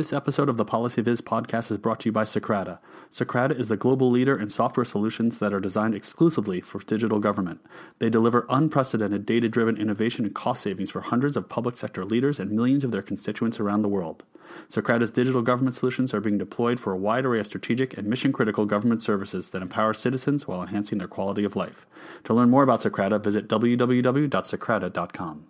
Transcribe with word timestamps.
This 0.00 0.14
episode 0.14 0.48
of 0.48 0.56
the 0.56 0.64
PolicyViz 0.64 1.20
podcast 1.20 1.70
is 1.70 1.76
brought 1.76 2.00
to 2.00 2.08
you 2.08 2.12
by 2.12 2.22
Socrata. 2.22 2.78
Socrata 3.10 3.54
is 3.54 3.68
the 3.68 3.76
global 3.76 4.10
leader 4.10 4.34
in 4.34 4.48
software 4.48 4.86
solutions 4.86 5.36
that 5.40 5.52
are 5.52 5.60
designed 5.60 5.94
exclusively 5.94 6.62
for 6.62 6.78
digital 6.78 7.18
government. 7.18 7.60
They 7.98 8.08
deliver 8.08 8.46
unprecedented 8.48 9.26
data 9.26 9.50
driven 9.50 9.76
innovation 9.76 10.24
and 10.24 10.34
cost 10.34 10.62
savings 10.62 10.90
for 10.90 11.02
hundreds 11.02 11.36
of 11.36 11.50
public 11.50 11.76
sector 11.76 12.06
leaders 12.06 12.40
and 12.40 12.50
millions 12.50 12.82
of 12.82 12.92
their 12.92 13.02
constituents 13.02 13.60
around 13.60 13.82
the 13.82 13.90
world. 13.90 14.24
Socrata's 14.70 15.10
digital 15.10 15.42
government 15.42 15.76
solutions 15.76 16.14
are 16.14 16.20
being 16.22 16.38
deployed 16.38 16.80
for 16.80 16.94
a 16.94 16.98
wide 16.98 17.26
array 17.26 17.40
of 17.40 17.46
strategic 17.46 17.98
and 17.98 18.06
mission 18.06 18.32
critical 18.32 18.64
government 18.64 19.02
services 19.02 19.50
that 19.50 19.60
empower 19.60 19.92
citizens 19.92 20.48
while 20.48 20.62
enhancing 20.62 20.96
their 20.96 21.08
quality 21.08 21.44
of 21.44 21.56
life. 21.56 21.84
To 22.24 22.32
learn 22.32 22.48
more 22.48 22.62
about 22.62 22.80
Socrata, 22.80 23.22
visit 23.22 23.48
www.socrata.com. 23.48 25.46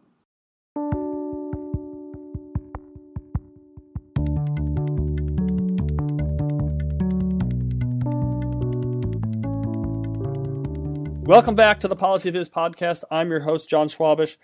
Welcome 11.30 11.54
back 11.54 11.78
to 11.78 11.86
the 11.86 11.94
PolicyViz 11.94 12.50
podcast. 12.50 13.04
I'm 13.08 13.30
your 13.30 13.38
host, 13.38 13.68
John 13.68 13.86
Schwabish. 13.86 14.36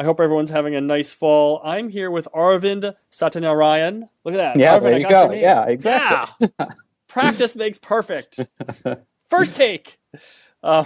I 0.00 0.02
hope 0.02 0.18
everyone's 0.18 0.50
having 0.50 0.74
a 0.74 0.80
nice 0.80 1.14
fall. 1.14 1.60
I'm 1.62 1.88
here 1.88 2.10
with 2.10 2.26
Arvind 2.34 2.96
Satyanarayan. 3.12 4.08
Look 4.24 4.34
at 4.34 4.38
that. 4.38 4.58
Yeah, 4.58 4.76
Arvind, 4.76 4.82
there 4.82 4.98
you 4.98 5.08
go. 5.08 5.30
Yeah, 5.30 5.66
exactly. 5.66 6.48
Yeah. 6.58 6.66
Practice 7.06 7.54
makes 7.54 7.78
perfect. 7.78 8.40
First 9.30 9.54
take. 9.54 10.00
Uh, 10.64 10.84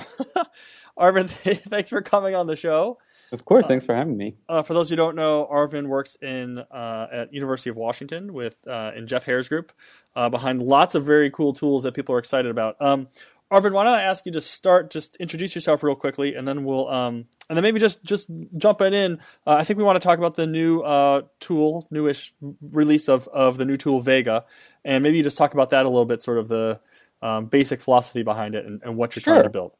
Arvind, 0.98 1.30
thanks 1.30 1.88
for 1.88 2.02
coming 2.02 2.34
on 2.34 2.46
the 2.46 2.54
show. 2.54 2.98
Of 3.32 3.44
course, 3.44 3.66
thanks 3.66 3.84
for 3.84 3.94
having 3.94 4.16
me. 4.16 4.36
Uh, 4.48 4.62
for 4.62 4.74
those 4.74 4.90
who 4.90 4.96
don't 4.96 5.16
know, 5.16 5.48
Arvind 5.50 5.86
works 5.86 6.16
in 6.20 6.58
uh, 6.58 7.06
at 7.10 7.32
University 7.32 7.70
of 7.70 7.76
Washington 7.76 8.32
with 8.32 8.56
uh, 8.68 8.92
in 8.94 9.06
Jeff 9.06 9.24
Heer's 9.24 9.48
group, 9.48 9.72
uh, 10.14 10.28
behind 10.28 10.62
lots 10.62 10.94
of 10.94 11.04
very 11.04 11.30
cool 11.30 11.52
tools 11.52 11.82
that 11.82 11.92
people 11.92 12.14
are 12.14 12.18
excited 12.18 12.50
about. 12.50 12.76
Um, 12.80 13.08
Arvind, 13.50 13.72
why 13.72 13.84
don't 13.84 13.94
I 13.94 14.02
ask 14.02 14.26
you 14.26 14.32
to 14.32 14.40
start? 14.40 14.90
Just 14.90 15.16
introduce 15.16 15.54
yourself 15.54 15.82
real 15.84 15.94
quickly, 15.94 16.34
and 16.34 16.48
then 16.48 16.64
we'll, 16.64 16.88
um, 16.88 17.26
and 17.48 17.56
then 17.56 17.62
maybe 17.62 17.78
just 17.78 18.02
just 18.02 18.28
jump 18.56 18.80
right 18.80 18.92
in. 18.92 19.18
Uh, 19.46 19.54
I 19.54 19.64
think 19.64 19.78
we 19.78 19.84
want 19.84 20.00
to 20.00 20.04
talk 20.04 20.18
about 20.18 20.34
the 20.34 20.46
new 20.48 20.80
uh, 20.80 21.22
tool, 21.38 21.86
newish 21.90 22.32
release 22.60 23.08
of 23.08 23.28
of 23.28 23.56
the 23.56 23.64
new 23.64 23.76
tool 23.76 24.00
Vega, 24.00 24.44
and 24.84 25.02
maybe 25.02 25.18
you 25.18 25.22
just 25.22 25.38
talk 25.38 25.54
about 25.54 25.70
that 25.70 25.86
a 25.86 25.88
little 25.88 26.06
bit, 26.06 26.22
sort 26.22 26.38
of 26.38 26.48
the 26.48 26.80
um, 27.22 27.46
basic 27.46 27.80
philosophy 27.80 28.24
behind 28.24 28.56
it 28.56 28.66
and, 28.66 28.82
and 28.82 28.96
what 28.96 29.14
you're 29.14 29.22
sure. 29.22 29.34
trying 29.34 29.44
to 29.44 29.50
build. 29.50 29.72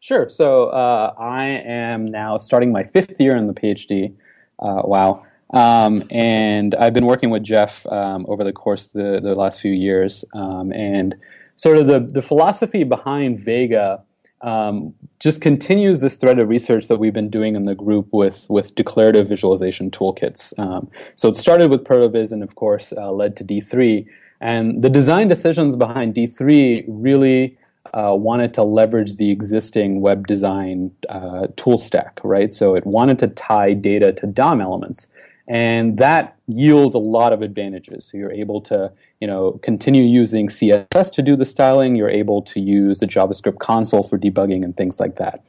Sure. 0.00 0.28
So 0.28 0.66
uh, 0.66 1.14
I 1.16 1.44
am 1.44 2.06
now 2.06 2.38
starting 2.38 2.72
my 2.72 2.82
fifth 2.82 3.20
year 3.20 3.36
in 3.36 3.46
the 3.46 3.54
PhD. 3.54 4.12
Uh, 4.58 4.82
wow. 4.84 5.24
Um, 5.54 6.02
and 6.10 6.74
I've 6.74 6.92
been 6.92 7.06
working 7.06 7.30
with 7.30 7.44
Jeff 7.44 7.86
um, 7.86 8.26
over 8.28 8.42
the 8.42 8.52
course 8.52 8.88
of 8.88 8.94
the, 8.94 9.20
the 9.20 9.34
last 9.36 9.60
few 9.60 9.72
years, 9.72 10.24
um, 10.34 10.72
and 10.72 11.14
sort 11.56 11.76
of 11.76 11.86
the, 11.86 12.00
the 12.00 12.22
philosophy 12.22 12.84
behind 12.84 13.40
Vega 13.40 14.02
um, 14.42 14.94
just 15.20 15.40
continues 15.40 16.00
this 16.00 16.16
thread 16.16 16.38
of 16.38 16.48
research 16.48 16.88
that 16.88 16.98
we've 16.98 17.12
been 17.12 17.30
doing 17.30 17.54
in 17.54 17.64
the 17.64 17.74
group 17.74 18.08
with, 18.12 18.46
with 18.50 18.74
declarative 18.74 19.28
visualization 19.28 19.90
toolkits. 19.90 20.52
Um, 20.58 20.90
so 21.14 21.28
it 21.28 21.36
started 21.36 21.70
with 21.70 21.84
ProtoViz 21.84 22.32
and, 22.32 22.42
of 22.42 22.56
course, 22.56 22.92
uh, 22.92 23.12
led 23.12 23.36
to 23.36 23.44
D3. 23.44 24.06
And 24.40 24.82
the 24.82 24.90
design 24.90 25.28
decisions 25.28 25.76
behind 25.76 26.16
D3 26.16 26.84
really 26.88 27.56
uh, 27.94 28.14
wanted 28.16 28.54
to 28.54 28.62
leverage 28.64 29.16
the 29.16 29.30
existing 29.30 30.00
web 30.00 30.26
design 30.26 30.90
uh, 31.08 31.46
tool 31.56 31.78
stack, 31.78 32.18
right? 32.24 32.50
So 32.50 32.74
it 32.74 32.84
wanted 32.86 33.18
to 33.20 33.28
tie 33.28 33.74
data 33.74 34.12
to 34.14 34.26
DOM 34.26 34.60
elements. 34.60 35.12
And 35.48 35.98
that 35.98 36.36
yields 36.46 36.94
a 36.94 36.98
lot 36.98 37.32
of 37.32 37.42
advantages. 37.42 38.06
So 38.06 38.16
you're 38.16 38.32
able 38.32 38.60
to, 38.62 38.92
you 39.20 39.26
know, 39.26 39.52
continue 39.62 40.04
using 40.04 40.48
CSS 40.48 41.12
to 41.14 41.22
do 41.22 41.36
the 41.36 41.44
styling. 41.44 41.96
You're 41.96 42.08
able 42.08 42.42
to 42.42 42.60
use 42.60 42.98
the 42.98 43.06
JavaScript 43.06 43.58
console 43.58 44.04
for 44.04 44.18
debugging 44.18 44.64
and 44.64 44.76
things 44.76 45.00
like 45.00 45.16
that. 45.16 45.44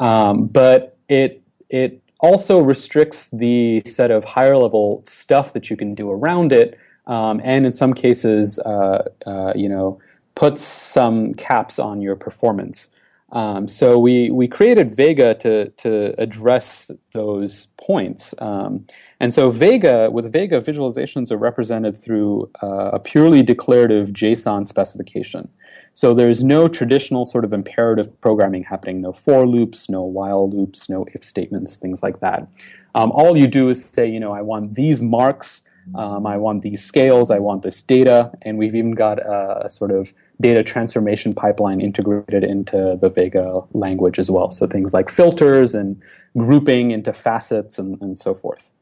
Um, 0.00 0.46
but 0.46 0.96
it 1.08 1.42
it 1.68 2.02
also 2.20 2.58
restricts 2.60 3.28
the 3.28 3.82
set 3.86 4.10
of 4.10 4.24
higher 4.24 4.56
level 4.56 5.04
stuff 5.06 5.52
that 5.52 5.70
you 5.70 5.76
can 5.76 5.94
do 5.94 6.10
around 6.10 6.52
it, 6.52 6.78
um, 7.06 7.40
and 7.44 7.66
in 7.66 7.72
some 7.72 7.94
cases, 7.94 8.58
uh, 8.60 9.08
uh, 9.26 9.52
you 9.54 9.68
know, 9.68 10.00
puts 10.34 10.62
some 10.62 11.34
caps 11.34 11.78
on 11.78 12.00
your 12.00 12.16
performance. 12.16 12.90
Um, 13.30 13.68
so 13.68 13.98
we 13.98 14.30
we 14.30 14.48
created 14.48 14.94
Vega 14.94 15.34
to 15.34 15.68
to 15.68 16.14
address 16.18 16.90
those 17.12 17.66
points. 17.76 18.34
Um, 18.38 18.86
and 19.20 19.34
so 19.34 19.50
Vega 19.50 20.10
with 20.10 20.32
Vega 20.32 20.60
visualizations 20.60 21.30
are 21.30 21.36
represented 21.36 22.00
through 22.00 22.50
uh, 22.62 22.90
a 22.94 22.98
purely 22.98 23.42
declarative 23.42 24.08
JSON 24.08 24.66
specification. 24.66 25.48
So 25.92 26.14
there's 26.14 26.42
no 26.42 26.68
traditional 26.68 27.26
sort 27.26 27.44
of 27.44 27.52
imperative 27.52 28.18
programming 28.20 28.64
happening. 28.64 29.02
No 29.02 29.12
for 29.12 29.46
loops, 29.46 29.90
no 29.90 30.02
while 30.02 30.48
loops, 30.48 30.88
no 30.88 31.06
if 31.12 31.22
statements, 31.22 31.76
things 31.76 32.02
like 32.02 32.20
that. 32.20 32.48
Um, 32.94 33.12
all 33.12 33.36
you 33.36 33.46
do 33.46 33.68
is 33.68 33.84
say, 33.84 34.08
you 34.08 34.20
know, 34.20 34.32
I 34.32 34.40
want 34.40 34.74
these 34.74 35.02
marks. 35.02 35.62
Um, 35.94 36.26
I 36.26 36.36
want 36.36 36.62
these 36.62 36.84
scales, 36.84 37.30
I 37.30 37.38
want 37.38 37.62
this 37.62 37.82
data, 37.82 38.30
and 38.42 38.58
we've 38.58 38.74
even 38.74 38.92
got 38.92 39.18
a, 39.20 39.64
a, 39.64 39.70
sort 39.70 39.90
of 39.90 40.12
data 40.40 40.62
transformation 40.62 41.32
pipeline 41.32 41.80
integrated 41.80 42.44
into 42.44 42.96
the 43.00 43.08
Vega 43.08 43.60
language 43.72 44.18
as 44.18 44.30
well. 44.30 44.50
So 44.50 44.66
things 44.66 44.94
like 44.94 45.10
filters 45.10 45.74
and 45.74 46.00
grouping 46.36 46.92
into 46.92 47.12
facets 47.12 47.78
and, 47.78 48.00
and 48.00 48.18
so 48.18 48.34
forth. 48.34 48.72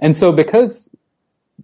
And 0.00 0.14
so 0.14 0.32
because 0.32 0.88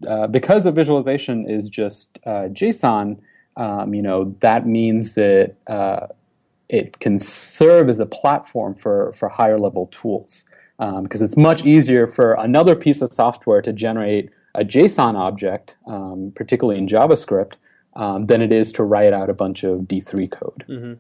uh, 0.09 0.27
because 0.27 0.67
a 0.67 0.73
visualization 0.73 1.49
is 1.49 1.69
just 1.69 2.19
uh, 2.27 2.49
JSON, 2.49 3.19
um, 3.57 3.95
you 3.95 4.03
know 4.03 4.35
that 4.41 4.67
means 4.67 5.15
that 5.15 5.55
uh, 5.67 6.09
it 6.69 6.99
can 6.99 7.21
serve 7.21 7.89
as 7.89 8.01
a 8.01 8.07
platform 8.07 8.75
for 8.75 9.13
for 9.13 9.29
higher 9.29 9.59
level 9.59 9.87
tools 9.89 10.45
because 10.79 11.21
um, 11.21 11.25
it's 11.25 11.37
much 11.37 11.65
easier 11.65 12.07
for 12.07 12.33
another 12.35 12.75
piece 12.75 13.03
of 13.03 13.13
software 13.13 13.63
to 13.63 13.73
generate 13.73 14.31
a 14.55 14.65
JSON 14.65 15.15
object, 15.15 15.77
um, 15.87 16.33
particularly 16.35 16.79
in 16.79 16.87
JavaScript, 16.87 17.55
um, 17.95 18.27
than 18.27 18.41
it 18.43 18.53
is 18.53 18.73
to 18.73 18.83
write 18.83 19.13
out 19.13 19.31
a 19.31 19.35
bunch 19.35 19.65
of 19.65 19.81
D3 19.81 20.31
code. 20.31 20.65
Mm-hmm. 20.69 20.93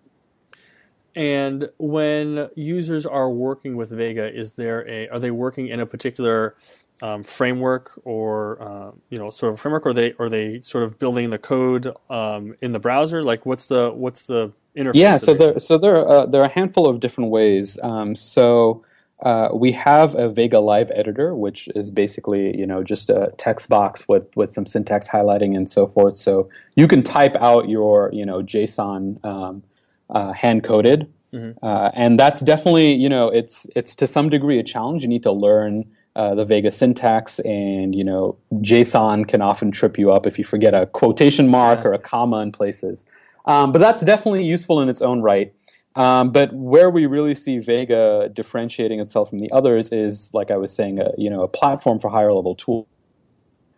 And 1.14 1.68
when 1.78 2.48
users 2.54 3.04
are 3.04 3.30
working 3.30 3.76
with 3.76 3.90
Vega, 3.90 4.32
is 4.32 4.54
there 4.54 4.88
a 4.88 5.08
are 5.08 5.18
they 5.18 5.30
working 5.30 5.68
in 5.68 5.78
a 5.78 5.86
particular 5.86 6.56
um, 7.02 7.22
framework 7.22 8.00
or 8.04 8.62
uh, 8.62 8.92
you 9.10 9.18
know 9.18 9.28
sort 9.28 9.52
of 9.52 9.60
framework, 9.60 9.84
or 9.84 9.90
are 9.90 9.92
they 9.92 10.14
are 10.18 10.28
they 10.30 10.60
sort 10.60 10.84
of 10.84 10.98
building 10.98 11.30
the 11.30 11.38
code 11.38 11.94
um, 12.08 12.54
in 12.62 12.72
the 12.72 12.78
browser? 12.78 13.22
Like 13.22 13.44
what's 13.44 13.68
the 13.68 13.90
what's 13.90 14.22
the 14.22 14.52
interface? 14.74 14.94
Yeah, 14.94 15.18
so 15.18 15.34
there 15.34 15.58
so 15.58 15.76
there 15.76 15.96
are, 15.96 16.08
uh, 16.08 16.26
there 16.26 16.40
are 16.40 16.46
a 16.46 16.52
handful 16.52 16.88
of 16.88 17.00
different 17.00 17.30
ways. 17.30 17.78
Um, 17.82 18.16
so 18.16 18.82
uh, 19.22 19.50
we 19.54 19.70
have 19.70 20.16
a 20.16 20.28
Vega 20.28 20.58
Live 20.58 20.90
editor, 20.94 21.34
which 21.34 21.68
is 21.76 21.90
basically 21.90 22.56
you 22.58 22.66
know 22.66 22.82
just 22.82 23.08
a 23.08 23.32
text 23.38 23.68
box 23.68 24.08
with 24.08 24.26
with 24.34 24.52
some 24.52 24.66
syntax 24.66 25.08
highlighting 25.08 25.56
and 25.56 25.68
so 25.70 25.86
forth. 25.86 26.16
So 26.16 26.48
you 26.74 26.88
can 26.88 27.02
type 27.02 27.36
out 27.36 27.68
your 27.68 28.10
you 28.12 28.26
know 28.26 28.42
JSON 28.42 29.24
um, 29.24 29.62
uh, 30.10 30.32
hand 30.32 30.64
coded, 30.64 31.12
mm-hmm. 31.32 31.52
uh, 31.64 31.90
and 31.94 32.18
that's 32.18 32.40
definitely 32.40 32.92
you 32.94 33.08
know 33.08 33.28
it's 33.28 33.66
it's 33.76 33.94
to 33.96 34.08
some 34.08 34.28
degree 34.28 34.58
a 34.58 34.64
challenge. 34.64 35.02
You 35.02 35.08
need 35.08 35.22
to 35.22 35.32
learn. 35.32 35.84
Uh, 36.14 36.34
the 36.34 36.44
Vega 36.44 36.70
syntax 36.70 37.38
and 37.38 37.94
you 37.94 38.04
know 38.04 38.36
JSON 38.56 39.26
can 39.26 39.40
often 39.40 39.70
trip 39.70 39.98
you 39.98 40.12
up 40.12 40.26
if 40.26 40.38
you 40.38 40.44
forget 40.44 40.74
a 40.74 40.84
quotation 40.84 41.48
mark 41.48 41.78
yeah. 41.78 41.86
or 41.86 41.94
a 41.94 41.98
comma 41.98 42.40
in 42.40 42.52
places, 42.52 43.06
um, 43.46 43.72
but 43.72 43.78
that's 43.78 44.02
definitely 44.02 44.44
useful 44.44 44.82
in 44.82 44.90
its 44.90 45.00
own 45.00 45.22
right. 45.22 45.54
Um, 45.94 46.32
but 46.32 46.52
where 46.54 46.90
we 46.90 47.06
really 47.06 47.34
see 47.34 47.58
Vega 47.58 48.30
differentiating 48.32 48.98
itself 49.00 49.28
from 49.28 49.40
the 49.40 49.50
others 49.52 49.92
is, 49.92 50.30
like 50.32 50.50
I 50.50 50.56
was 50.56 50.72
saying, 50.72 50.98
a, 50.98 51.10
you 51.18 51.28
know, 51.28 51.42
a 51.42 51.48
platform 51.48 51.98
for 51.98 52.08
higher 52.08 52.32
level 52.32 52.54
tools. 52.54 52.86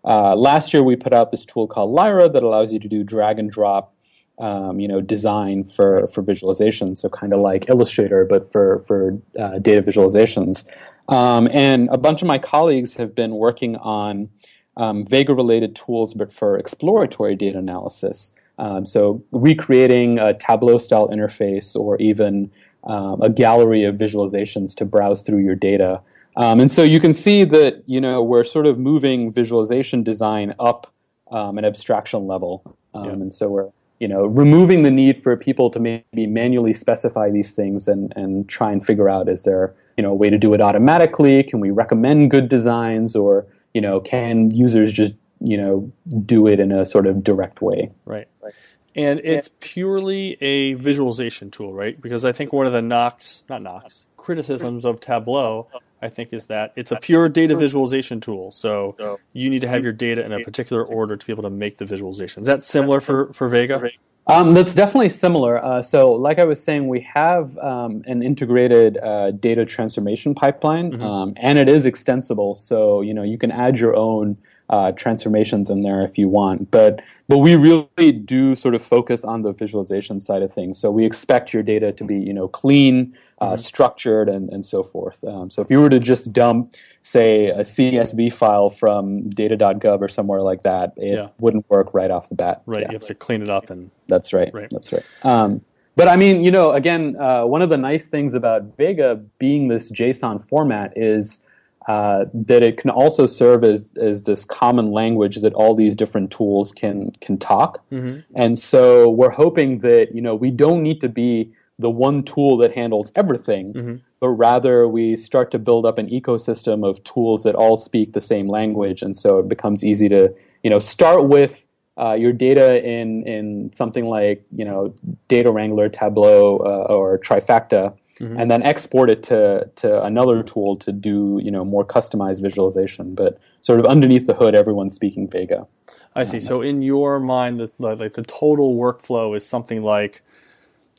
Uh, 0.04 0.34
last 0.36 0.72
year, 0.72 0.82
we 0.82 0.96
put 0.96 1.12
out 1.12 1.30
this 1.30 1.44
tool 1.44 1.66
called 1.66 1.90
Lyra 1.90 2.28
that 2.28 2.42
allows 2.42 2.72
you 2.72 2.78
to 2.78 2.88
do 2.88 3.02
drag 3.02 3.38
and 3.38 3.50
drop, 3.50 3.94
um, 4.38 4.78
you 4.78 4.86
know, 4.86 5.00
design 5.00 5.64
for 5.64 6.06
for 6.08 6.22
visualization. 6.22 6.94
So 6.94 7.08
kind 7.08 7.32
of 7.32 7.40
like 7.40 7.68
Illustrator, 7.68 8.24
but 8.24 8.52
for 8.52 8.80
for 8.80 9.18
uh, 9.38 9.58
data 9.58 9.82
visualizations. 9.82 10.64
Um, 11.08 11.48
and 11.52 11.88
a 11.90 11.98
bunch 11.98 12.22
of 12.22 12.28
my 12.28 12.38
colleagues 12.38 12.94
have 12.94 13.14
been 13.14 13.34
working 13.34 13.76
on 13.76 14.28
um, 14.76 15.06
Vega 15.06 15.34
related 15.34 15.74
tools, 15.74 16.14
but 16.14 16.32
for 16.32 16.58
exploratory 16.58 17.34
data 17.34 17.58
analysis. 17.58 18.32
Um, 18.58 18.86
so 18.86 19.22
recreating 19.32 20.18
a 20.18 20.34
Tableau 20.34 20.78
style 20.78 21.08
interface 21.08 21.74
or 21.74 21.96
even 22.00 22.50
um, 22.84 23.20
a 23.22 23.28
gallery 23.28 23.84
of 23.84 23.96
visualizations 23.96 24.74
to 24.76 24.84
browse 24.84 25.22
through 25.22 25.38
your 25.38 25.54
data. 25.54 26.00
Um, 26.36 26.60
and 26.60 26.70
so 26.70 26.82
you 26.82 27.00
can 27.00 27.14
see 27.14 27.44
that 27.44 27.82
you 27.86 28.00
know 28.00 28.22
we're 28.22 28.44
sort 28.44 28.66
of 28.66 28.78
moving 28.78 29.32
visualization 29.32 30.02
design 30.02 30.54
up 30.58 30.92
um, 31.30 31.58
an 31.58 31.64
abstraction 31.64 32.26
level, 32.26 32.76
um, 32.92 33.04
yeah. 33.04 33.10
and 33.12 33.34
so 33.34 33.48
we're 33.48 33.70
you 34.00 34.08
know 34.08 34.26
removing 34.26 34.82
the 34.82 34.90
need 34.90 35.22
for 35.22 35.36
people 35.36 35.70
to 35.70 35.78
maybe 35.78 36.26
manually 36.26 36.74
specify 36.74 37.30
these 37.30 37.52
things 37.52 37.86
and 37.86 38.12
and 38.16 38.48
try 38.48 38.72
and 38.72 38.84
figure 38.84 39.08
out 39.08 39.28
is 39.28 39.44
there 39.44 39.74
you 39.96 40.02
know 40.02 40.10
a 40.10 40.14
way 40.14 40.28
to 40.28 40.38
do 40.38 40.52
it 40.54 40.60
automatically? 40.60 41.42
Can 41.44 41.60
we 41.60 41.70
recommend 41.70 42.32
good 42.32 42.48
designs, 42.48 43.14
or 43.14 43.46
you 43.72 43.80
know 43.80 44.00
can 44.00 44.50
users 44.50 44.92
just 44.92 45.14
you 45.44 45.56
know 45.56 45.92
do 46.24 46.46
it 46.46 46.60
in 46.60 46.72
a 46.72 46.86
sort 46.86 47.06
of 47.06 47.22
direct 47.22 47.62
way. 47.62 47.90
Right. 48.04 48.28
Right. 48.42 48.54
And 48.96 49.20
it's 49.24 49.50
purely 49.58 50.36
a 50.40 50.74
visualization 50.74 51.50
tool, 51.50 51.72
right? 51.72 52.00
Because 52.00 52.24
I 52.24 52.30
think 52.30 52.52
one 52.52 52.66
of 52.66 52.72
the 52.72 52.82
knocks, 52.82 53.42
not 53.48 53.60
knocks, 53.60 54.06
criticisms 54.16 54.84
of 54.84 55.00
Tableau, 55.00 55.66
I 56.00 56.08
think, 56.08 56.32
is 56.32 56.46
that 56.46 56.72
it's 56.76 56.92
a 56.92 56.96
pure 56.96 57.28
data 57.28 57.56
visualization 57.56 58.20
tool. 58.20 58.52
So 58.52 59.18
you 59.32 59.50
need 59.50 59.62
to 59.62 59.68
have 59.68 59.82
your 59.82 59.92
data 59.92 60.24
in 60.24 60.32
a 60.32 60.40
particular 60.40 60.84
order 60.84 61.16
to 61.16 61.26
be 61.26 61.32
able 61.32 61.42
to 61.42 61.50
make 61.50 61.78
the 61.78 61.84
visualization. 61.84 62.42
Is 62.42 62.46
that 62.46 62.62
similar 62.62 63.00
for, 63.00 63.32
for 63.32 63.48
Vega? 63.48 63.82
Um, 64.26 64.54
that's 64.54 64.74
definitely 64.74 65.10
similar. 65.10 65.62
Uh, 65.62 65.82
so, 65.82 66.12
like 66.12 66.38
I 66.38 66.44
was 66.44 66.62
saying, 66.62 66.88
we 66.88 67.00
have 67.14 67.58
um, 67.58 68.02
an 68.06 68.22
integrated 68.22 68.96
uh, 68.96 69.32
data 69.32 69.66
transformation 69.66 70.34
pipeline, 70.34 70.92
mm-hmm. 70.92 71.02
um, 71.02 71.34
and 71.36 71.58
it 71.58 71.68
is 71.68 71.84
extensible. 71.84 72.54
So, 72.54 73.02
you 73.02 73.12
know, 73.12 73.22
you 73.22 73.36
can 73.36 73.50
add 73.50 73.78
your 73.78 73.94
own 73.94 74.38
uh, 74.70 74.92
transformations 74.92 75.70
in 75.70 75.82
there 75.82 76.02
if 76.02 76.16
you 76.18 76.28
want. 76.28 76.70
But 76.70 77.02
but 77.28 77.38
we 77.38 77.56
really 77.56 78.12
do 78.12 78.54
sort 78.54 78.74
of 78.74 78.82
focus 78.82 79.24
on 79.24 79.42
the 79.42 79.52
visualization 79.52 80.20
side 80.20 80.42
of 80.42 80.52
things. 80.52 80.78
So 80.78 80.90
we 80.90 81.04
expect 81.06 81.52
your 81.52 81.62
data 81.62 81.92
to 81.92 82.04
be 82.04 82.18
you 82.18 82.32
know 82.32 82.48
clean, 82.48 83.16
uh, 83.40 83.50
mm-hmm. 83.50 83.56
structured, 83.56 84.28
and 84.28 84.48
and 84.50 84.64
so 84.64 84.82
forth. 84.82 85.26
Um, 85.26 85.50
so 85.50 85.62
if 85.62 85.70
you 85.70 85.80
were 85.80 85.90
to 85.90 85.98
just 85.98 86.32
dump 86.32 86.72
say 87.02 87.48
a 87.48 87.60
CSV 87.60 88.32
file 88.32 88.70
from 88.70 89.28
data.gov 89.28 90.00
or 90.00 90.08
somewhere 90.08 90.40
like 90.40 90.62
that, 90.62 90.94
it 90.96 91.14
yeah. 91.14 91.28
wouldn't 91.38 91.68
work 91.68 91.92
right 91.92 92.10
off 92.10 92.28
the 92.28 92.34
bat. 92.34 92.62
Right, 92.66 92.82
yeah. 92.82 92.88
you 92.88 92.94
have 92.94 93.06
to 93.06 93.14
clean 93.14 93.42
it 93.42 93.50
up 93.50 93.70
and. 93.70 93.90
That's 94.06 94.34
right. 94.34 94.52
Right. 94.52 94.68
That's 94.70 94.92
right. 94.92 95.02
Um, 95.22 95.62
but 95.96 96.08
I 96.08 96.16
mean, 96.16 96.42
you 96.42 96.50
know, 96.50 96.72
again, 96.72 97.16
uh, 97.16 97.44
one 97.44 97.62
of 97.62 97.68
the 97.68 97.76
nice 97.76 98.06
things 98.06 98.34
about 98.34 98.76
Vega 98.76 99.16
being 99.38 99.68
this 99.68 99.92
JSON 99.92 100.46
format 100.48 100.92
is 100.96 101.44
uh, 101.86 102.24
that 102.32 102.62
it 102.62 102.78
can 102.78 102.90
also 102.90 103.26
serve 103.26 103.62
as, 103.62 103.92
as 104.00 104.24
this 104.24 104.44
common 104.44 104.90
language 104.90 105.36
that 105.36 105.52
all 105.52 105.74
these 105.74 105.94
different 105.94 106.30
tools 106.30 106.72
can 106.72 107.12
can 107.20 107.36
talk. 107.36 107.86
Mm-hmm. 107.90 108.20
And 108.34 108.58
so 108.58 109.10
we're 109.10 109.30
hoping 109.30 109.80
that 109.80 110.14
you 110.14 110.22
know 110.22 110.34
we 110.34 110.50
don't 110.50 110.82
need 110.82 111.00
to 111.02 111.08
be 111.08 111.52
the 111.78 111.90
one 111.90 112.22
tool 112.22 112.56
that 112.58 112.72
handles 112.72 113.10
everything, 113.16 113.72
mm-hmm. 113.74 113.96
but 114.20 114.28
rather 114.28 114.86
we 114.86 115.16
start 115.16 115.50
to 115.50 115.58
build 115.58 115.84
up 115.84 115.98
an 115.98 116.08
ecosystem 116.08 116.88
of 116.88 117.02
tools 117.04 117.42
that 117.42 117.56
all 117.56 117.76
speak 117.76 118.12
the 118.12 118.20
same 118.20 118.48
language, 118.48 119.02
and 119.02 119.16
so 119.16 119.40
it 119.40 119.48
becomes 119.48 119.84
easy 119.84 120.08
to 120.08 120.34
you 120.62 120.70
know 120.70 120.78
start 120.78 121.24
with 121.24 121.66
uh, 121.98 122.14
your 122.14 122.32
data 122.32 122.82
in 122.84 123.26
in 123.26 123.72
something 123.72 124.06
like 124.06 124.44
you 124.54 124.64
know 124.64 124.94
Data 125.28 125.50
Wrangler, 125.50 125.88
Tableau, 125.88 126.56
uh, 126.56 126.92
or 126.92 127.18
Trifacta, 127.18 127.94
mm-hmm. 128.16 128.38
and 128.38 128.50
then 128.50 128.62
export 128.62 129.10
it 129.10 129.22
to 129.24 129.70
to 129.76 130.02
another 130.04 130.42
tool 130.42 130.76
to 130.76 130.92
do 130.92 131.40
you 131.42 131.50
know 131.50 131.64
more 131.64 131.84
customized 131.84 132.42
visualization. 132.42 133.14
But 133.14 133.38
sort 133.62 133.80
of 133.80 133.86
underneath 133.86 134.26
the 134.26 134.34
hood, 134.34 134.54
everyone's 134.54 134.94
speaking 134.94 135.28
Vega. 135.28 135.66
I 136.14 136.22
see. 136.22 136.36
Um, 136.36 136.42
so 136.42 136.62
in 136.62 136.82
your 136.82 137.18
mind, 137.18 137.60
the, 137.60 137.70
like 137.78 138.14
the 138.14 138.22
total 138.22 138.76
workflow 138.76 139.36
is 139.36 139.46
something 139.46 139.82
like 139.82 140.22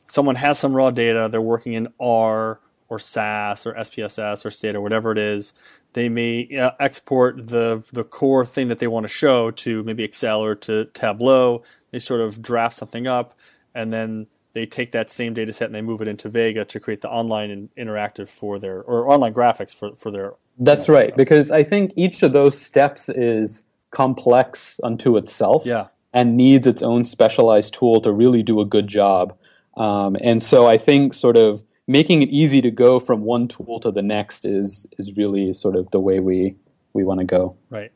someone 0.06 0.36
has 0.36 0.58
some 0.58 0.74
raw 0.74 0.90
data, 0.90 1.28
they're 1.30 1.40
working 1.40 1.72
in 1.72 1.88
R 1.98 2.60
or 2.88 2.98
SAS 2.98 3.66
or 3.66 3.74
SPSS 3.74 4.44
or 4.44 4.50
STAT 4.50 4.76
or 4.76 4.80
whatever 4.80 5.12
it 5.12 5.18
is. 5.18 5.52
They 5.94 6.08
may 6.08 6.48
uh, 6.56 6.72
export 6.78 7.48
the 7.48 7.82
the 7.92 8.04
core 8.04 8.44
thing 8.44 8.68
that 8.68 8.78
they 8.78 8.86
want 8.86 9.04
to 9.04 9.08
show 9.08 9.50
to 9.50 9.82
maybe 9.82 10.04
Excel 10.04 10.42
or 10.42 10.54
to 10.56 10.86
Tableau. 10.86 11.62
They 11.90 11.98
sort 11.98 12.20
of 12.20 12.42
draft 12.42 12.76
something 12.76 13.06
up, 13.06 13.34
and 13.74 13.92
then 13.92 14.26
they 14.56 14.64
take 14.64 14.90
that 14.92 15.10
same 15.10 15.34
data 15.34 15.52
set 15.52 15.66
and 15.66 15.74
they 15.74 15.82
move 15.82 16.00
it 16.00 16.08
into 16.08 16.30
Vega 16.30 16.64
to 16.64 16.80
create 16.80 17.02
the 17.02 17.10
online 17.10 17.50
and 17.50 17.68
interactive 17.76 18.26
for 18.26 18.58
their 18.58 18.80
or 18.80 19.06
online 19.06 19.34
graphics 19.34 19.74
for, 19.74 19.94
for 19.94 20.10
their. 20.10 20.32
That's 20.58 20.88
right, 20.88 21.14
because 21.14 21.50
I 21.50 21.62
think 21.62 21.92
each 21.94 22.22
of 22.22 22.32
those 22.32 22.58
steps 22.58 23.10
is 23.10 23.64
complex 23.90 24.80
unto 24.82 25.18
itself. 25.18 25.66
Yeah. 25.66 25.88
And 26.14 26.34
needs 26.34 26.66
its 26.66 26.80
own 26.80 27.04
specialized 27.04 27.74
tool 27.74 28.00
to 28.00 28.10
really 28.10 28.42
do 28.42 28.62
a 28.62 28.64
good 28.64 28.88
job. 28.88 29.36
Um, 29.76 30.16
and 30.22 30.42
so 30.42 30.66
I 30.66 30.78
think 30.78 31.12
sort 31.12 31.36
of 31.36 31.62
making 31.86 32.22
it 32.22 32.30
easy 32.30 32.62
to 32.62 32.70
go 32.70 32.98
from 32.98 33.20
one 33.20 33.48
tool 33.48 33.78
to 33.80 33.90
the 33.90 34.00
next 34.00 34.46
is 34.46 34.86
is 34.98 35.14
really 35.14 35.52
sort 35.52 35.76
of 35.76 35.90
the 35.90 36.00
way 36.00 36.20
we 36.20 36.56
we 36.94 37.04
want 37.04 37.20
to 37.20 37.26
go. 37.26 37.54
Right. 37.68 37.92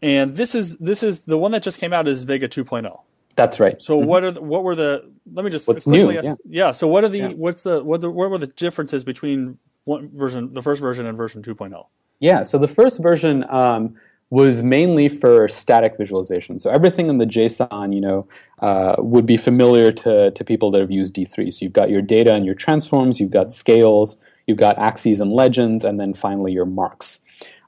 And 0.00 0.36
this 0.36 0.54
is 0.54 0.76
this 0.76 1.02
is 1.02 1.22
the 1.22 1.36
one 1.36 1.50
that 1.50 1.64
just 1.64 1.80
came 1.80 1.92
out 1.92 2.06
is 2.06 2.22
Vega 2.22 2.46
2.0. 2.46 3.02
That's 3.36 3.58
right. 3.58 3.80
So 3.80 3.98
mm-hmm. 3.98 4.08
what 4.08 4.24
are 4.24 4.30
the, 4.30 4.42
what 4.42 4.62
were 4.62 4.74
the? 4.74 5.10
Let 5.32 5.44
me 5.44 5.50
just 5.50 5.66
what's 5.66 5.86
new? 5.86 6.10
Ask, 6.10 6.24
yeah. 6.24 6.34
yeah. 6.46 6.70
So 6.70 6.86
what 6.86 7.04
are 7.04 7.08
the? 7.08 7.18
Yeah. 7.18 7.28
What's 7.28 7.62
the? 7.62 7.82
What 7.82 8.00
the? 8.00 8.10
What 8.10 8.30
were 8.30 8.38
the 8.38 8.46
differences 8.46 9.04
between 9.04 9.58
one 9.84 10.10
version, 10.14 10.54
the 10.54 10.62
first 10.62 10.80
version, 10.80 11.06
and 11.06 11.16
version 11.16 11.42
2.0? 11.42 11.86
Yeah. 12.20 12.42
So 12.42 12.58
the 12.58 12.68
first 12.68 13.02
version 13.02 13.44
um, 13.50 13.96
was 14.30 14.62
mainly 14.62 15.08
for 15.08 15.48
static 15.48 15.96
visualization. 15.96 16.60
So 16.60 16.70
everything 16.70 17.08
in 17.08 17.18
the 17.18 17.26
JSON, 17.26 17.94
you 17.94 18.00
know, 18.00 18.28
uh, 18.60 18.96
would 18.98 19.26
be 19.26 19.36
familiar 19.36 19.90
to 19.92 20.30
to 20.30 20.44
people 20.44 20.70
that 20.72 20.80
have 20.80 20.90
used 20.90 21.14
D3. 21.14 21.52
So 21.52 21.64
you've 21.64 21.72
got 21.72 21.90
your 21.90 22.02
data 22.02 22.34
and 22.34 22.46
your 22.46 22.54
transforms. 22.54 23.20
You've 23.20 23.30
got 23.30 23.50
scales. 23.50 24.16
You've 24.46 24.58
got 24.58 24.78
axes 24.78 25.20
and 25.20 25.32
legends, 25.32 25.84
and 25.84 25.98
then 25.98 26.14
finally 26.14 26.52
your 26.52 26.66
marks. 26.66 27.20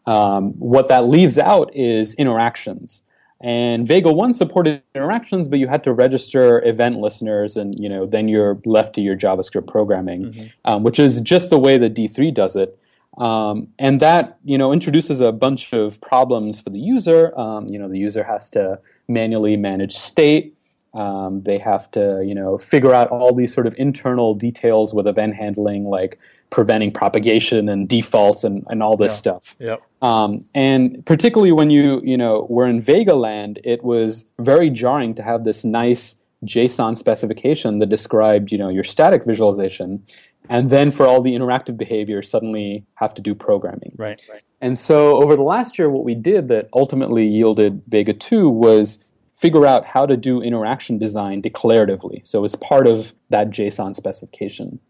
Um, 0.05 0.53
what 0.53 0.87
that 0.89 1.09
leaves 1.09 1.39
out 1.39 1.75
is 1.75 2.15
interactions. 2.15 3.03
And 3.41 3.87
Vega 3.87 4.11
1 4.11 4.33
supported 4.33 4.83
interactions, 4.95 5.49
but 5.49 5.59
you 5.59 5.69
had 5.69 5.85
to 5.85 5.93
register 5.93 6.65
event 6.65 7.01
listeners, 7.01 7.57
and 7.57 7.79
you 7.79 7.89
know 7.89 8.07
then 8.07 8.29
you're 8.29 8.59
left 8.65 8.95
to 8.95 9.03
your 9.03 9.17
JavaScript 9.17 9.67
programming, 9.67 10.33
mm-hmm. 10.33 10.47
um, 10.65 10.83
which 10.83 10.99
is 10.99 11.21
just 11.21 11.51
the 11.51 11.59
way 11.59 11.77
that 11.77 11.95
D3 11.95 12.33
does 12.33 12.57
it. 12.57 12.79
Um, 13.19 13.69
and 13.79 14.01
that 14.01 14.39
you 14.45 14.57
know 14.57 14.73
introduces 14.73 15.21
a 15.21 15.33
bunch 15.33 15.73
of 15.75 16.01
problems 16.01 16.61
for 16.61 16.71
the 16.71 16.79
user. 16.79 17.39
Um, 17.39 17.67
you 17.69 17.79
know 17.79 17.89
the 17.89 17.99
user 17.99 18.25
has 18.25 18.49
to 18.51 18.79
manually 19.07 19.57
manage 19.57 19.93
state. 19.93 20.56
Um, 20.97 21.43
they 21.43 21.59
have 21.59 21.91
to 21.91 22.23
you 22.25 22.35
know 22.35 22.57
figure 22.57 22.95
out 22.95 23.09
all 23.09 23.35
these 23.35 23.53
sort 23.53 23.67
of 23.67 23.75
internal 23.79 24.35
details 24.35 24.95
with 24.95 25.07
event 25.07 25.35
handling, 25.35 25.85
like 25.85 26.19
preventing 26.49 26.91
propagation 26.91 27.69
and 27.69 27.87
defaults 27.87 28.45
and, 28.45 28.65
and 28.69 28.83
all 28.83 28.97
this 28.97 29.13
yeah. 29.13 29.17
stuff. 29.17 29.57
Yep. 29.59 29.83
Um, 30.01 30.41
and 30.55 31.05
particularly 31.05 31.53
when 31.53 31.69
you 31.69 32.01
you 32.03 32.17
know 32.17 32.47
were 32.49 32.67
in 32.67 32.81
Vega 32.81 33.15
land, 33.15 33.59
it 33.63 33.85
was 33.85 34.25
very 34.39 34.71
jarring 34.71 35.15
to 35.17 35.23
have 35.23 35.45
this 35.45 35.67
nice 35.67 36.17
JSON 36.47 36.97
specification 36.97 37.79
that 37.81 37.91
described 37.91 38.51
you 38.51 38.57
know 38.57 38.71
your 38.71 38.85
static 38.85 39.25
visualization, 39.27 40.03
and 40.49 40.71
then 40.71 40.91
for 40.91 41.07
all 41.07 41.21
the 41.21 41.35
interactive 41.35 41.77
behavior, 41.77 42.23
suddenly 42.23 42.87
have 42.95 43.13
to 43.15 43.21
do 43.21 43.35
programming. 43.35 43.93
Right. 43.97 44.23
Right. 44.31 44.41
And 44.63 44.79
so 44.79 45.23
over 45.23 45.37
the 45.37 45.43
last 45.43 45.79
year, 45.79 45.91
what 45.91 46.05
we 46.05 46.15
did 46.15 46.49
that 46.49 46.71
ultimately 46.73 47.27
yielded 47.27 47.83
Vega 47.89 48.15
2 48.15 48.49
was 48.49 49.05
figure 49.37 49.67
out 49.67 49.85
how 49.85 50.07
to 50.07 50.17
do 50.17 50.41
interaction 50.41 50.97
design 50.97 51.43
declaratively. 51.43 52.27
So 52.27 52.43
as 52.45 52.57
part 52.57 52.87
of 52.87 53.13
that 53.29 53.51
JSON 53.51 53.95
specification. 53.95 54.81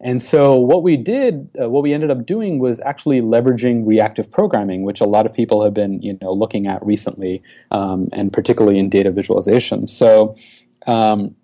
And 0.00 0.22
so 0.22 0.56
what 0.56 0.82
we 0.82 0.98
did, 0.98 1.48
uh, 1.58 1.70
what 1.70 1.82
we 1.82 1.94
ended 1.94 2.10
up 2.10 2.26
doing 2.26 2.58
was 2.58 2.78
actually 2.80 3.22
leveraging 3.22 3.86
reactive 3.86 4.30
programming, 4.30 4.82
which 4.82 5.00
a 5.00 5.06
lot 5.06 5.24
of 5.24 5.32
people 5.32 5.64
have 5.64 5.72
been, 5.72 6.02
you 6.02 6.18
know, 6.20 6.32
looking 6.32 6.66
at 6.66 6.84
recently, 6.84 7.42
um, 7.70 8.10
and 8.12 8.30
particularly 8.30 8.78
in 8.78 8.90
data 8.90 9.10
visualization. 9.10 9.86
So 9.86 10.36
um, 10.86 11.34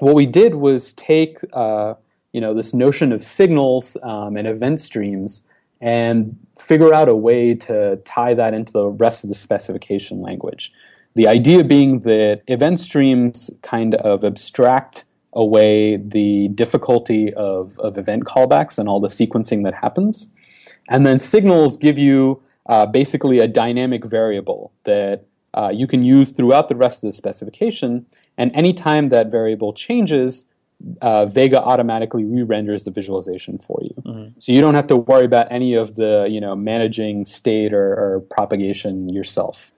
what 0.00 0.16
we 0.16 0.26
did 0.26 0.56
was 0.56 0.92
take, 0.94 1.38
uh, 1.52 1.94
you 2.32 2.40
know, 2.40 2.52
this 2.52 2.74
notion 2.74 3.12
of 3.12 3.22
signals 3.22 3.96
um, 4.02 4.36
and 4.36 4.48
event 4.48 4.80
streams 4.80 5.46
and 5.80 6.36
figure 6.58 6.92
out 6.92 7.08
a 7.08 7.14
way 7.14 7.54
to 7.54 7.96
tie 8.04 8.34
that 8.34 8.54
into 8.54 8.72
the 8.72 8.86
rest 8.88 9.22
of 9.22 9.28
the 9.28 9.36
specification 9.36 10.20
language. 10.20 10.72
The 11.16 11.26
idea 11.26 11.64
being 11.64 12.00
that 12.00 12.42
event 12.46 12.78
streams 12.78 13.50
kind 13.62 13.94
of 13.94 14.22
abstract 14.22 15.04
away 15.32 15.96
the 15.96 16.48
difficulty 16.48 17.32
of, 17.32 17.78
of 17.78 17.96
event 17.96 18.24
callbacks 18.24 18.78
and 18.78 18.86
all 18.86 19.00
the 19.00 19.08
sequencing 19.08 19.64
that 19.64 19.72
happens. 19.74 20.30
And 20.90 21.06
then 21.06 21.18
signals 21.18 21.78
give 21.78 21.96
you 21.96 22.42
uh, 22.66 22.84
basically 22.84 23.38
a 23.38 23.48
dynamic 23.48 24.04
variable 24.04 24.72
that 24.84 25.24
uh, 25.54 25.70
you 25.70 25.86
can 25.86 26.04
use 26.04 26.30
throughout 26.30 26.68
the 26.68 26.76
rest 26.76 27.02
of 27.02 27.08
the 27.08 27.12
specification. 27.12 28.04
And 28.36 28.54
anytime 28.54 29.08
that 29.08 29.30
variable 29.30 29.72
changes, 29.72 30.44
uh, 31.00 31.24
Vega 31.24 31.62
automatically 31.62 32.24
re-renders 32.24 32.82
the 32.82 32.90
visualization 32.90 33.56
for 33.56 33.78
you. 33.82 33.94
Mm-hmm. 34.04 34.38
So 34.38 34.52
you 34.52 34.60
don't 34.60 34.74
have 34.74 34.86
to 34.88 34.96
worry 34.96 35.24
about 35.24 35.50
any 35.50 35.72
of 35.72 35.94
the 35.94 36.26
you 36.28 36.42
know 36.42 36.54
managing 36.54 37.24
state 37.24 37.72
or, 37.72 37.94
or 37.94 38.20
propagation 38.28 39.08
yourself 39.08 39.72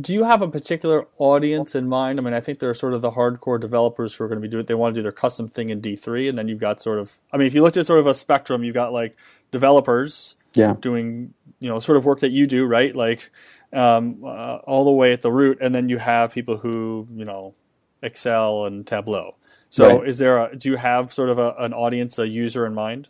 do 0.00 0.12
you 0.14 0.24
have 0.24 0.42
a 0.42 0.48
particular 0.48 1.06
audience 1.18 1.74
in 1.74 1.88
mind? 1.88 2.18
I 2.18 2.22
mean, 2.22 2.34
I 2.34 2.40
think 2.40 2.58
there 2.58 2.70
are 2.70 2.74
sort 2.74 2.94
of 2.94 3.02
the 3.02 3.12
hardcore 3.12 3.60
developers 3.60 4.14
who 4.14 4.24
are 4.24 4.28
going 4.28 4.40
to 4.40 4.42
be 4.42 4.48
doing. 4.48 4.64
They 4.64 4.74
want 4.74 4.94
to 4.94 4.98
do 4.98 5.02
their 5.02 5.12
custom 5.12 5.48
thing 5.48 5.70
in 5.70 5.80
D 5.80 5.96
three, 5.96 6.28
and 6.28 6.38
then 6.38 6.48
you've 6.48 6.58
got 6.58 6.80
sort 6.80 6.98
of. 6.98 7.20
I 7.32 7.36
mean, 7.36 7.46
if 7.46 7.54
you 7.54 7.62
looked 7.62 7.76
at 7.76 7.86
sort 7.86 8.00
of 8.00 8.06
a 8.06 8.14
spectrum, 8.14 8.64
you've 8.64 8.74
got 8.74 8.92
like 8.92 9.16
developers, 9.50 10.36
yeah. 10.54 10.74
doing 10.80 11.34
you 11.60 11.68
know 11.68 11.78
sort 11.80 11.98
of 11.98 12.04
work 12.04 12.20
that 12.20 12.30
you 12.30 12.46
do, 12.46 12.66
right? 12.66 12.94
Like 12.94 13.30
um, 13.72 14.22
uh, 14.24 14.56
all 14.64 14.84
the 14.84 14.92
way 14.92 15.12
at 15.12 15.22
the 15.22 15.32
root, 15.32 15.58
and 15.60 15.74
then 15.74 15.88
you 15.88 15.98
have 15.98 16.32
people 16.32 16.58
who 16.58 17.06
you 17.14 17.24
know 17.24 17.54
Excel 18.02 18.64
and 18.64 18.86
Tableau. 18.86 19.36
So, 19.68 19.98
right. 19.98 20.08
is 20.08 20.18
there? 20.18 20.38
A, 20.38 20.56
do 20.56 20.70
you 20.70 20.76
have 20.76 21.12
sort 21.12 21.28
of 21.28 21.38
a, 21.38 21.54
an 21.58 21.72
audience, 21.72 22.18
a 22.18 22.28
user 22.28 22.66
in 22.66 22.74
mind? 22.74 23.08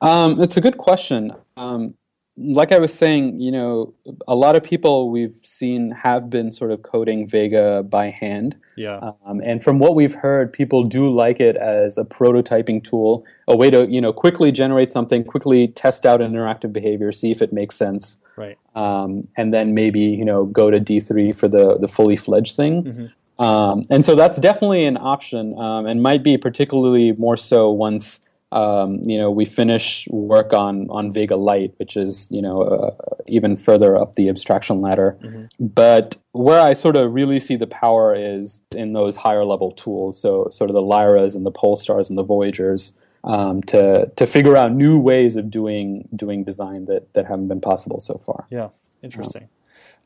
Um, 0.00 0.40
it's 0.40 0.56
a 0.56 0.60
good 0.60 0.76
question. 0.76 1.32
Um, 1.56 1.94
like 2.36 2.72
I 2.72 2.78
was 2.78 2.92
saying, 2.92 3.40
you 3.40 3.52
know, 3.52 3.94
a 4.26 4.34
lot 4.34 4.56
of 4.56 4.64
people 4.64 5.10
we've 5.10 5.36
seen 5.42 5.92
have 5.92 6.30
been 6.30 6.50
sort 6.50 6.72
of 6.72 6.82
coding 6.82 7.28
Vega 7.28 7.84
by 7.84 8.10
hand. 8.10 8.56
Yeah. 8.76 9.12
Um, 9.24 9.40
and 9.40 9.62
from 9.62 9.78
what 9.78 9.94
we've 9.94 10.14
heard, 10.16 10.52
people 10.52 10.82
do 10.82 11.08
like 11.08 11.38
it 11.38 11.54
as 11.56 11.96
a 11.96 12.04
prototyping 12.04 12.82
tool, 12.82 13.24
a 13.46 13.56
way 13.56 13.70
to 13.70 13.86
you 13.88 14.00
know 14.00 14.12
quickly 14.12 14.50
generate 14.50 14.90
something, 14.90 15.22
quickly 15.24 15.68
test 15.68 16.04
out 16.04 16.20
an 16.20 16.32
interactive 16.32 16.72
behavior, 16.72 17.12
see 17.12 17.30
if 17.30 17.40
it 17.40 17.52
makes 17.52 17.76
sense, 17.76 18.18
Right. 18.36 18.58
um, 18.74 19.22
and 19.36 19.54
then 19.54 19.74
maybe 19.74 20.00
you 20.00 20.24
know 20.24 20.46
go 20.46 20.70
to 20.70 20.80
D 20.80 20.98
three 20.98 21.32
for 21.32 21.46
the 21.46 21.78
the 21.78 21.88
fully 21.88 22.16
fledged 22.16 22.56
thing. 22.56 22.82
Mm-hmm. 22.82 23.06
Um, 23.44 23.82
and 23.90 24.04
so 24.04 24.14
that's 24.14 24.38
definitely 24.38 24.84
an 24.84 24.96
option, 24.96 25.56
um, 25.58 25.86
and 25.86 26.02
might 26.02 26.24
be 26.24 26.36
particularly 26.36 27.12
more 27.12 27.36
so 27.36 27.70
once 27.70 28.20
um, 28.54 29.00
you 29.04 29.18
know 29.18 29.30
we 29.30 29.44
finish 29.44 30.06
work 30.10 30.52
on 30.52 30.86
on 30.88 31.12
Vega 31.12 31.36
Lite, 31.36 31.74
which 31.78 31.96
is 31.96 32.28
you 32.30 32.40
know 32.40 32.62
uh, 32.62 32.90
even 33.26 33.56
further 33.56 33.98
up 33.98 34.14
the 34.14 34.28
abstraction 34.28 34.80
ladder. 34.80 35.18
But 35.60 36.16
where 36.32 36.60
I 36.60 36.72
sort 36.72 36.96
of 36.96 37.12
really 37.12 37.40
see 37.40 37.56
the 37.56 37.66
power 37.66 38.14
is 38.14 38.60
in 38.74 38.92
those 38.92 39.16
higher 39.16 39.44
level 39.44 39.72
tools, 39.72 40.20
so 40.20 40.48
sort 40.50 40.70
of 40.70 40.74
the 40.74 40.82
Lyras 40.82 41.34
and 41.34 41.44
the 41.44 41.52
Polestars 41.52 42.08
and 42.08 42.16
the 42.16 42.24
Voyagers. 42.24 42.98
Um, 43.24 43.62
to 43.62 44.12
to 44.16 44.26
figure 44.26 44.54
out 44.54 44.72
new 44.72 45.00
ways 45.00 45.36
of 45.36 45.50
doing 45.50 46.06
doing 46.14 46.44
design 46.44 46.84
that, 46.86 47.14
that 47.14 47.24
haven't 47.26 47.48
been 47.48 47.60
possible 47.62 47.98
so 48.00 48.18
far. 48.18 48.46
Yeah. 48.50 48.68
Interesting. 49.02 49.48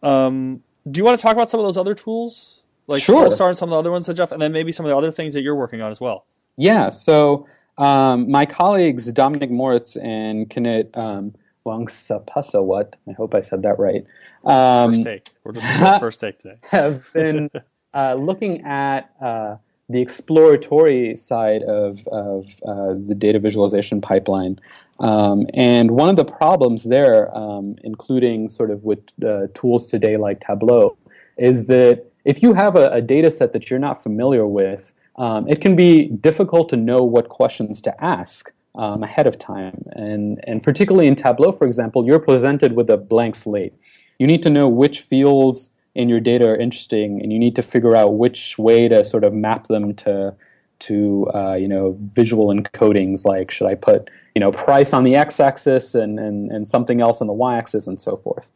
Um, 0.04 0.62
do 0.88 0.98
you 0.98 1.04
want 1.04 1.18
to 1.18 1.22
talk 1.22 1.32
about 1.32 1.50
some 1.50 1.58
of 1.58 1.66
those 1.66 1.76
other 1.76 1.94
tools, 1.94 2.62
like 2.86 3.02
Sure. 3.02 3.22
Polestar 3.22 3.48
and 3.48 3.58
some 3.58 3.68
of 3.68 3.72
the 3.72 3.76
other 3.78 3.90
ones 3.90 4.06
that 4.06 4.14
Jeff, 4.14 4.30
and 4.30 4.40
then 4.40 4.52
maybe 4.52 4.70
some 4.70 4.86
of 4.86 4.90
the 4.90 4.96
other 4.96 5.10
things 5.10 5.34
that 5.34 5.42
you're 5.42 5.56
working 5.56 5.80
on 5.80 5.90
as 5.90 6.00
well? 6.00 6.26
Yeah, 6.56 6.90
so 6.90 7.46
um, 7.78 8.30
my 8.30 8.46
colleagues 8.46 9.12
Dominik 9.12 9.50
Moritz 9.50 9.96
and 9.96 10.48
Kanit 10.50 10.96
um, 10.96 11.34
Wongsuphasawat, 11.64 12.94
I 13.08 13.12
hope 13.12 13.34
I 13.34 13.40
said 13.40 13.62
that 13.62 13.78
right, 13.78 14.04
um, 14.44 14.92
First 14.92 15.04
take. 15.04 15.28
We're 15.44 15.52
just 15.52 15.66
doing 15.66 15.92
the 15.92 15.98
first 15.98 16.20
take 16.20 16.38
today. 16.38 16.56
have 16.70 17.12
been 17.12 17.50
uh, 17.94 18.14
looking 18.14 18.62
at 18.62 19.10
uh, 19.20 19.56
the 19.88 20.00
exploratory 20.00 21.16
side 21.16 21.62
of, 21.62 22.06
of 22.08 22.46
uh, 22.66 22.94
the 22.94 23.14
data 23.16 23.38
visualization 23.38 24.00
pipeline. 24.00 24.58
Um, 25.00 25.46
and 25.54 25.92
one 25.92 26.08
of 26.08 26.16
the 26.16 26.24
problems 26.24 26.84
there, 26.84 27.34
um, 27.36 27.76
including 27.84 28.50
sort 28.50 28.70
of 28.70 28.84
with 28.84 29.00
uh, 29.24 29.46
tools 29.54 29.88
today 29.90 30.16
like 30.16 30.40
Tableau, 30.40 30.96
is 31.36 31.66
that 31.66 32.04
if 32.24 32.42
you 32.42 32.52
have 32.52 32.76
a, 32.76 32.90
a 32.90 33.00
data 33.00 33.30
set 33.30 33.52
that 33.52 33.70
you're 33.70 33.78
not 33.78 34.02
familiar 34.02 34.46
with, 34.46 34.92
um, 35.18 35.48
it 35.48 35.60
can 35.60 35.76
be 35.76 36.06
difficult 36.06 36.68
to 36.70 36.76
know 36.76 37.02
what 37.02 37.28
questions 37.28 37.82
to 37.82 38.04
ask 38.04 38.52
um, 38.76 39.02
ahead 39.02 39.26
of 39.26 39.38
time. 39.38 39.84
And, 39.92 40.40
and 40.46 40.62
particularly 40.62 41.08
in 41.08 41.16
Tableau, 41.16 41.52
for 41.52 41.66
example, 41.66 42.06
you're 42.06 42.20
presented 42.20 42.76
with 42.76 42.88
a 42.88 42.96
blank 42.96 43.34
slate. 43.34 43.74
You 44.18 44.26
need 44.26 44.42
to 44.44 44.50
know 44.50 44.68
which 44.68 45.00
fields 45.00 45.70
in 45.94 46.08
your 46.08 46.20
data 46.20 46.48
are 46.48 46.56
interesting, 46.56 47.20
and 47.20 47.32
you 47.32 47.38
need 47.38 47.56
to 47.56 47.62
figure 47.62 47.96
out 47.96 48.16
which 48.16 48.56
way 48.56 48.86
to 48.86 49.02
sort 49.02 49.24
of 49.24 49.34
map 49.34 49.66
them 49.66 49.94
to 49.96 50.34
to 50.80 51.28
uh, 51.34 51.54
you 51.54 51.66
know 51.66 51.96
visual 52.12 52.54
encodings 52.54 53.24
like 53.24 53.50
should 53.50 53.66
I 53.66 53.74
put 53.74 54.08
you 54.36 54.40
know 54.40 54.52
price 54.52 54.92
on 54.92 55.02
the 55.02 55.16
x-axis 55.16 55.96
and, 55.96 56.20
and 56.20 56.52
and 56.52 56.68
something 56.68 57.00
else 57.00 57.20
on 57.20 57.26
the 57.26 57.32
y-axis 57.32 57.88
and 57.88 58.00
so 58.00 58.16
forth. 58.16 58.50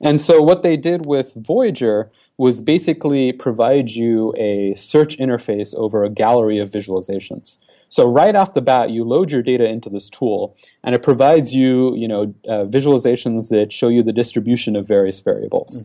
And 0.00 0.20
so 0.20 0.42
what 0.42 0.62
they 0.62 0.76
did 0.76 1.04
with 1.04 1.34
Voyager 1.34 2.10
was 2.38 2.60
basically 2.60 3.32
provide 3.32 3.90
you 3.90 4.34
a 4.36 4.74
search 4.74 5.16
interface 5.18 5.74
over 5.74 6.04
a 6.04 6.10
gallery 6.10 6.58
of 6.58 6.70
visualizations. 6.70 7.58
So 7.88 8.06
right 8.06 8.34
off 8.34 8.52
the 8.52 8.60
bat, 8.60 8.90
you 8.90 9.04
load 9.04 9.30
your 9.30 9.42
data 9.42 9.64
into 9.64 9.88
this 9.88 10.10
tool, 10.10 10.56
and 10.82 10.94
it 10.94 11.02
provides 11.02 11.54
you, 11.54 11.94
you 11.96 12.08
know, 12.08 12.34
uh, 12.48 12.64
visualizations 12.64 13.48
that 13.50 13.72
show 13.72 13.88
you 13.88 14.02
the 14.02 14.12
distribution 14.12 14.76
of 14.76 14.86
various 14.86 15.20
variables, 15.20 15.82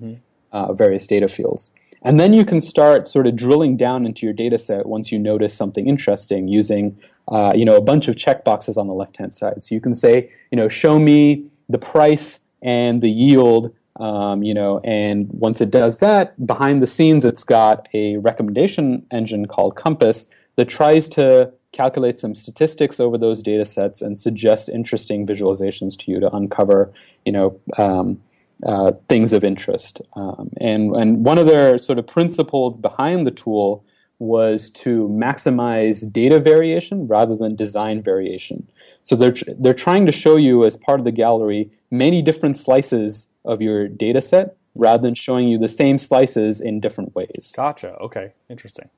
uh, 0.51 0.73
various 0.73 1.07
data 1.07 1.27
fields. 1.27 1.71
And 2.01 2.19
then 2.19 2.33
you 2.33 2.43
can 2.43 2.59
start 2.59 3.07
sort 3.07 3.27
of 3.27 3.35
drilling 3.35 3.77
down 3.77 4.05
into 4.05 4.25
your 4.25 4.33
data 4.33 4.57
set 4.57 4.87
once 4.87 5.11
you 5.11 5.19
notice 5.19 5.53
something 5.53 5.87
interesting 5.87 6.47
using, 6.47 6.99
uh, 7.27 7.53
you 7.55 7.63
know, 7.63 7.75
a 7.75 7.81
bunch 7.81 8.07
of 8.07 8.15
checkboxes 8.15 8.75
on 8.75 8.87
the 8.87 8.93
left-hand 8.93 9.33
side. 9.33 9.63
So 9.63 9.75
you 9.75 9.81
can 9.81 9.93
say, 9.93 10.31
you 10.49 10.55
know, 10.55 10.67
show 10.67 10.97
me 10.97 11.45
the 11.69 11.77
price 11.77 12.39
and 12.63 13.01
the 13.01 13.11
yield 13.11 13.73
um, 14.01 14.41
you 14.41 14.53
know, 14.53 14.79
and 14.83 15.29
once 15.31 15.61
it 15.61 15.69
does 15.69 15.99
that, 15.99 16.45
behind 16.45 16.81
the 16.81 16.87
scenes, 16.87 17.23
it's 17.23 17.43
got 17.43 17.87
a 17.93 18.17
recommendation 18.17 19.05
engine 19.11 19.45
called 19.45 19.75
Compass 19.75 20.25
that 20.55 20.67
tries 20.67 21.07
to 21.09 21.53
calculate 21.71 22.17
some 22.17 22.33
statistics 22.33 22.99
over 22.99 23.17
those 23.17 23.43
data 23.43 23.63
sets 23.63 24.01
and 24.01 24.19
suggest 24.19 24.69
interesting 24.69 25.25
visualizations 25.25 25.97
to 25.99 26.11
you 26.11 26.19
to 26.19 26.35
uncover, 26.35 26.91
you 27.25 27.31
know, 27.31 27.59
um, 27.77 28.19
uh, 28.65 28.91
things 29.07 29.33
of 29.33 29.43
interest. 29.43 30.01
Um, 30.15 30.49
and 30.59 30.95
and 30.95 31.23
one 31.23 31.37
of 31.37 31.45
their 31.47 31.77
sort 31.77 31.99
of 31.99 32.07
principles 32.07 32.77
behind 32.77 33.25
the 33.25 33.31
tool 33.31 33.83
was 34.19 34.69
to 34.69 35.07
maximize 35.09 36.11
data 36.11 36.39
variation 36.39 37.07
rather 37.07 37.35
than 37.35 37.55
design 37.55 38.03
variation. 38.03 38.67
So 39.03 39.15
they're 39.15 39.31
tr- 39.31 39.51
they're 39.57 39.73
trying 39.73 40.05
to 40.05 40.11
show 40.11 40.35
you 40.35 40.65
as 40.65 40.75
part 40.75 40.99
of 40.99 41.05
the 41.05 41.11
gallery 41.11 41.71
many 41.89 42.21
different 42.21 42.57
slices 42.57 43.27
of 43.45 43.61
your 43.61 43.87
data 43.87 44.21
set 44.21 44.57
rather 44.75 45.01
than 45.01 45.15
showing 45.15 45.47
you 45.47 45.57
the 45.57 45.67
same 45.67 45.97
slices 45.97 46.61
in 46.61 46.79
different 46.79 47.13
ways. 47.15 47.53
Gotcha. 47.55 47.95
Okay. 47.95 48.33
Interesting. 48.49 48.89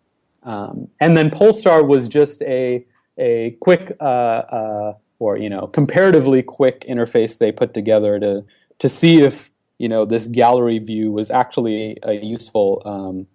Um, 0.43 0.89
and 0.99 1.15
then 1.15 1.29
Polestar 1.29 1.83
was 1.83 2.07
just 2.07 2.41
a 2.43 2.85
a 3.17 3.51
quick 3.61 3.95
uh, 3.99 4.03
uh, 4.03 4.93
or 5.19 5.37
you 5.37 5.49
know 5.49 5.67
comparatively 5.67 6.41
quick 6.41 6.81
interface 6.81 7.37
they 7.37 7.51
put 7.51 7.73
together 7.73 8.19
to 8.19 8.43
to 8.79 8.89
see 8.89 9.21
if 9.21 9.51
you 9.77 9.87
know 9.87 10.05
this 10.05 10.27
gallery 10.27 10.79
view 10.79 11.11
was 11.11 11.31
actually 11.31 11.97
a 12.03 12.13
useful 12.13 12.81
um, 12.85 13.27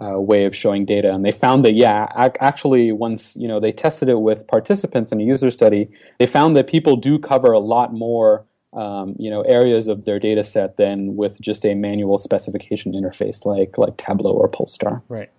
uh, 0.00 0.18
way 0.18 0.44
of 0.44 0.56
showing 0.56 0.84
data. 0.84 1.12
And 1.12 1.24
they 1.24 1.32
found 1.32 1.64
that 1.64 1.72
yeah, 1.72 2.08
ac- 2.16 2.36
actually 2.40 2.92
once 2.92 3.36
you 3.36 3.48
know 3.48 3.60
they 3.60 3.72
tested 3.72 4.08
it 4.08 4.20
with 4.20 4.46
participants 4.46 5.12
in 5.12 5.20
a 5.20 5.24
user 5.24 5.50
study, 5.50 5.88
they 6.18 6.26
found 6.26 6.56
that 6.56 6.66
people 6.66 6.96
do 6.96 7.18
cover 7.18 7.52
a 7.52 7.58
lot 7.58 7.92
more. 7.92 8.44
Um, 8.72 9.16
you 9.18 9.28
know 9.28 9.42
areas 9.42 9.86
of 9.86 10.06
their 10.06 10.18
data 10.18 10.42
set 10.42 10.78
than 10.78 11.14
with 11.14 11.38
just 11.40 11.66
a 11.66 11.74
manual 11.74 12.16
specification 12.16 12.94
interface 12.94 13.44
like 13.44 13.76
like 13.76 13.98
Tableau 13.98 14.32
or 14.32 14.48
Polestar. 14.48 15.02
Right. 15.08 15.30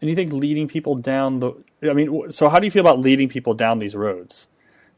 And 0.00 0.10
you 0.10 0.14
think 0.14 0.32
leading 0.32 0.68
people 0.68 0.94
down 0.94 1.40
the? 1.40 1.54
I 1.82 1.92
mean, 1.92 2.30
so 2.30 2.48
how 2.48 2.58
do 2.60 2.66
you 2.66 2.70
feel 2.70 2.82
about 2.82 3.00
leading 3.00 3.28
people 3.28 3.54
down 3.54 3.78
these 3.78 3.96
roads? 3.96 4.48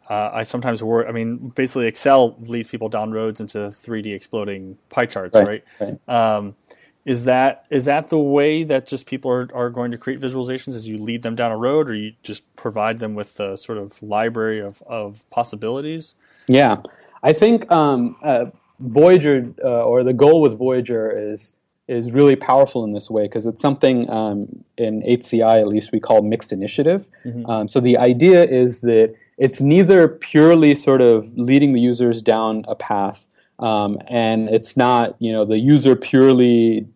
Uh, 0.08 0.30
I 0.32 0.42
sometimes 0.42 0.82
worry. 0.82 1.06
I 1.06 1.12
mean, 1.12 1.48
basically, 1.50 1.86
Excel 1.86 2.36
leads 2.40 2.66
people 2.66 2.88
down 2.88 3.12
roads 3.12 3.40
into 3.40 3.58
3D 3.58 4.14
exploding 4.14 4.78
pie 4.88 5.06
charts, 5.06 5.36
right? 5.36 5.62
Right. 5.80 6.08
Um, 6.08 6.56
is 7.04 7.24
that 7.24 7.64
is 7.70 7.84
that 7.84 8.08
the 8.08 8.18
way 8.18 8.64
that 8.64 8.86
just 8.86 9.06
people 9.06 9.30
are, 9.30 9.48
are 9.54 9.70
going 9.70 9.90
to 9.92 9.98
create 9.98 10.20
visualizations? 10.20 10.74
Is 10.74 10.88
you 10.88 10.98
lead 10.98 11.22
them 11.22 11.36
down 11.36 11.52
a 11.52 11.56
road, 11.56 11.90
or 11.90 11.94
you 11.94 12.12
just 12.22 12.44
provide 12.56 12.98
them 12.98 13.14
with 13.14 13.38
a 13.38 13.56
sort 13.56 13.78
of 13.78 14.02
library 14.02 14.60
of, 14.60 14.82
of 14.86 15.28
possibilities? 15.30 16.14
Yeah, 16.48 16.82
I 17.22 17.32
think 17.32 17.70
um, 17.70 18.16
uh, 18.22 18.46
Voyager 18.80 19.52
uh, 19.62 19.82
or 19.84 20.04
the 20.04 20.12
goal 20.12 20.40
with 20.40 20.56
Voyager 20.56 21.10
is 21.10 21.54
is 21.88 22.12
really 22.12 22.36
powerful 22.36 22.84
in 22.84 22.92
this 22.92 23.08
way 23.10 23.24
because 23.24 23.46
it's 23.46 23.62
something 23.62 24.08
um, 24.10 24.62
in 24.76 25.02
HCI 25.02 25.58
at 25.60 25.68
least 25.68 25.90
we 25.90 25.98
call 25.98 26.20
mixed 26.22 26.52
initiative. 26.52 27.08
Um, 27.50 27.66
so 27.66 27.80
the 27.80 27.96
idea 27.96 28.44
is 28.44 28.80
that 28.82 29.14
it's 29.38 29.60
neither 29.60 30.06
purely 30.06 30.74
sort 30.74 31.00
of 31.00 31.32
leading 31.38 31.72
the 31.72 31.80
users 31.80 32.20
down 32.20 32.64
a 32.68 32.74
path. 32.74 33.26
Um, 33.58 33.98
and 34.06 34.48
it's 34.50 34.76
not, 34.76 35.16
you 35.18 35.32
know, 35.32 35.44
the 35.44 35.58
user 35.58 35.96
purely 35.96 36.86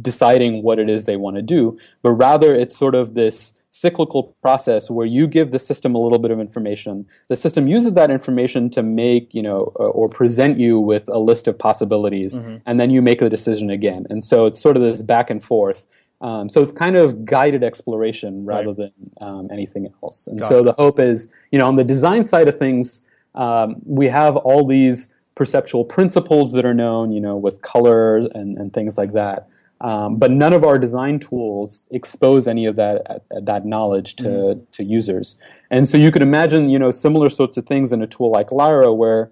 deciding 0.00 0.62
what 0.62 0.78
it 0.78 0.88
is 0.88 1.04
they 1.04 1.16
want 1.16 1.36
to 1.36 1.42
do, 1.42 1.78
but 2.02 2.12
rather 2.12 2.54
it's 2.54 2.76
sort 2.76 2.94
of 2.94 3.14
this 3.14 3.54
cyclical 3.80 4.34
process 4.42 4.90
where 4.90 5.06
you 5.06 5.26
give 5.26 5.50
the 5.50 5.58
system 5.58 5.94
a 5.94 5.98
little 5.98 6.18
bit 6.18 6.30
of 6.30 6.40
information. 6.40 7.06
The 7.28 7.36
system 7.36 7.66
uses 7.68 7.92
that 7.92 8.10
information 8.10 8.70
to 8.70 8.82
make, 8.82 9.34
you 9.34 9.42
know, 9.42 9.72
uh, 9.78 9.84
or 9.98 10.08
present 10.08 10.58
you 10.58 10.80
with 10.80 11.04
a 11.08 11.18
list 11.18 11.46
of 11.48 11.58
possibilities, 11.58 12.36
and 12.66 12.80
then 12.80 12.90
you 12.90 13.02
make 13.02 13.18
the 13.20 13.28
decision 13.28 13.68
again. 13.70 14.06
And 14.10 14.24
so 14.24 14.46
it's 14.46 14.60
sort 14.60 14.76
of 14.76 14.82
this 14.82 15.02
back 15.02 15.28
and 15.30 15.42
forth. 15.42 15.86
Um, 16.22 16.48
so 16.48 16.62
it's 16.62 16.72
kind 16.72 16.96
of 16.96 17.26
guided 17.26 17.62
exploration 17.62 18.46
rather 18.46 18.68
Right. 18.68 18.76
than 18.76 18.92
um, 19.20 19.48
anything 19.52 19.92
else. 20.02 20.26
And 20.26 20.40
Gotcha. 20.40 20.54
so 20.54 20.62
the 20.62 20.72
hope 20.72 20.98
is, 20.98 21.30
you 21.52 21.58
know, 21.58 21.66
on 21.66 21.76
the 21.76 21.84
design 21.84 22.24
side 22.24 22.48
of 22.48 22.58
things, 22.58 23.06
um, 23.34 23.76
we 23.84 24.08
have 24.08 24.34
all 24.36 24.66
these 24.66 25.12
perceptual 25.34 25.84
principles 25.84 26.52
that 26.52 26.64
are 26.64 26.72
known, 26.72 27.12
you 27.12 27.20
know, 27.20 27.36
with 27.36 27.60
color 27.60 28.16
and, 28.16 28.56
and 28.56 28.72
things 28.72 28.96
like 28.96 29.12
that. 29.12 29.46
Um, 29.80 30.16
but 30.16 30.30
none 30.30 30.52
of 30.52 30.64
our 30.64 30.78
design 30.78 31.18
tools 31.18 31.86
expose 31.90 32.48
any 32.48 32.64
of 32.64 32.76
that 32.76 33.24
that 33.30 33.66
knowledge 33.66 34.16
to, 34.16 34.60
to 34.72 34.84
users. 34.84 35.36
And 35.70 35.86
so 35.88 35.98
you 35.98 36.10
could 36.10 36.22
imagine, 36.22 36.70
you 36.70 36.78
know, 36.78 36.90
similar 36.90 37.28
sorts 37.28 37.56
of 37.58 37.66
things 37.66 37.92
in 37.92 38.00
a 38.00 38.06
tool 38.06 38.30
like 38.30 38.50
Lyra, 38.50 38.92
where 38.94 39.30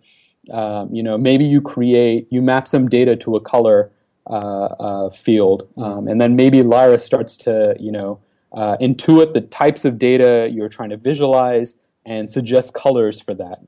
um, 0.52 0.94
you 0.94 1.02
know 1.02 1.16
maybe 1.16 1.44
you 1.44 1.60
create 1.60 2.26
you 2.30 2.42
map 2.42 2.68
some 2.68 2.88
data 2.88 3.16
to 3.16 3.36
a 3.36 3.40
color 3.40 3.90
uh, 4.26 4.66
uh, 4.78 5.10
field, 5.10 5.68
um, 5.78 6.06
and 6.08 6.20
then 6.20 6.36
maybe 6.36 6.62
Lyra 6.62 6.98
starts 6.98 7.36
to 7.38 7.74
you 7.80 7.90
know 7.90 8.20
uh, 8.52 8.76
intuit 8.82 9.32
the 9.32 9.40
types 9.40 9.84
of 9.86 9.98
data 9.98 10.48
you're 10.52 10.68
trying 10.68 10.90
to 10.90 10.98
visualize 10.98 11.78
and 12.04 12.30
suggest 12.30 12.74
colors 12.74 13.18
for 13.18 13.34
that. 13.34 13.60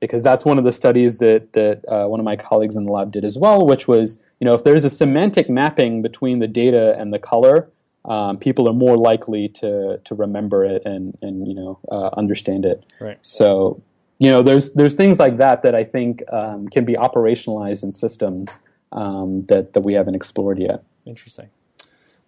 Because 0.00 0.22
that's 0.22 0.44
one 0.44 0.58
of 0.58 0.64
the 0.64 0.72
studies 0.72 1.18
that 1.18 1.52
that 1.54 1.84
uh, 1.88 2.06
one 2.06 2.20
of 2.20 2.24
my 2.24 2.36
colleagues 2.36 2.76
in 2.76 2.84
the 2.84 2.92
lab 2.92 3.10
did 3.12 3.24
as 3.24 3.38
well, 3.38 3.66
which 3.66 3.88
was 3.88 4.22
you 4.40 4.44
know 4.44 4.54
if 4.54 4.62
there's 4.62 4.84
a 4.84 4.90
semantic 4.90 5.48
mapping 5.48 6.02
between 6.02 6.38
the 6.38 6.46
data 6.46 6.94
and 6.98 7.12
the 7.14 7.18
color, 7.18 7.70
um, 8.04 8.38
people 8.38 8.68
are 8.68 8.74
more 8.74 8.96
likely 8.96 9.48
to 9.48 9.98
to 10.04 10.14
remember 10.14 10.64
it 10.64 10.82
and 10.84 11.16
and 11.22 11.48
you 11.48 11.54
know 11.54 11.78
uh, 11.90 12.10
understand 12.16 12.64
it. 12.64 12.84
Right. 13.00 13.18
So 13.22 13.82
you 14.18 14.30
know 14.30 14.42
there's 14.42 14.74
there's 14.74 14.94
things 14.94 15.18
like 15.18 15.38
that 15.38 15.62
that 15.62 15.74
I 15.74 15.84
think 15.84 16.22
um, 16.30 16.68
can 16.68 16.84
be 16.84 16.94
operationalized 16.94 17.82
in 17.82 17.92
systems 17.92 18.58
um, 18.92 19.44
that 19.44 19.72
that 19.72 19.80
we 19.80 19.94
haven't 19.94 20.14
explored 20.14 20.58
yet. 20.58 20.84
Interesting. 21.06 21.48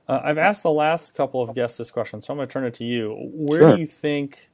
Uh, 0.08 0.20
I've 0.24 0.38
asked 0.38 0.62
the 0.62 0.70
last 0.70 1.14
couple 1.14 1.42
of 1.42 1.54
guests 1.54 1.76
this 1.76 1.90
question, 1.90 2.22
so 2.22 2.32
I'm 2.32 2.38
going 2.38 2.48
to 2.48 2.52
turn 2.52 2.64
it 2.64 2.72
to 2.74 2.84
you. 2.84 3.14
Where 3.30 3.60
Sure. 3.60 3.74
do 3.74 3.80
you 3.80 3.86
think 3.86 4.48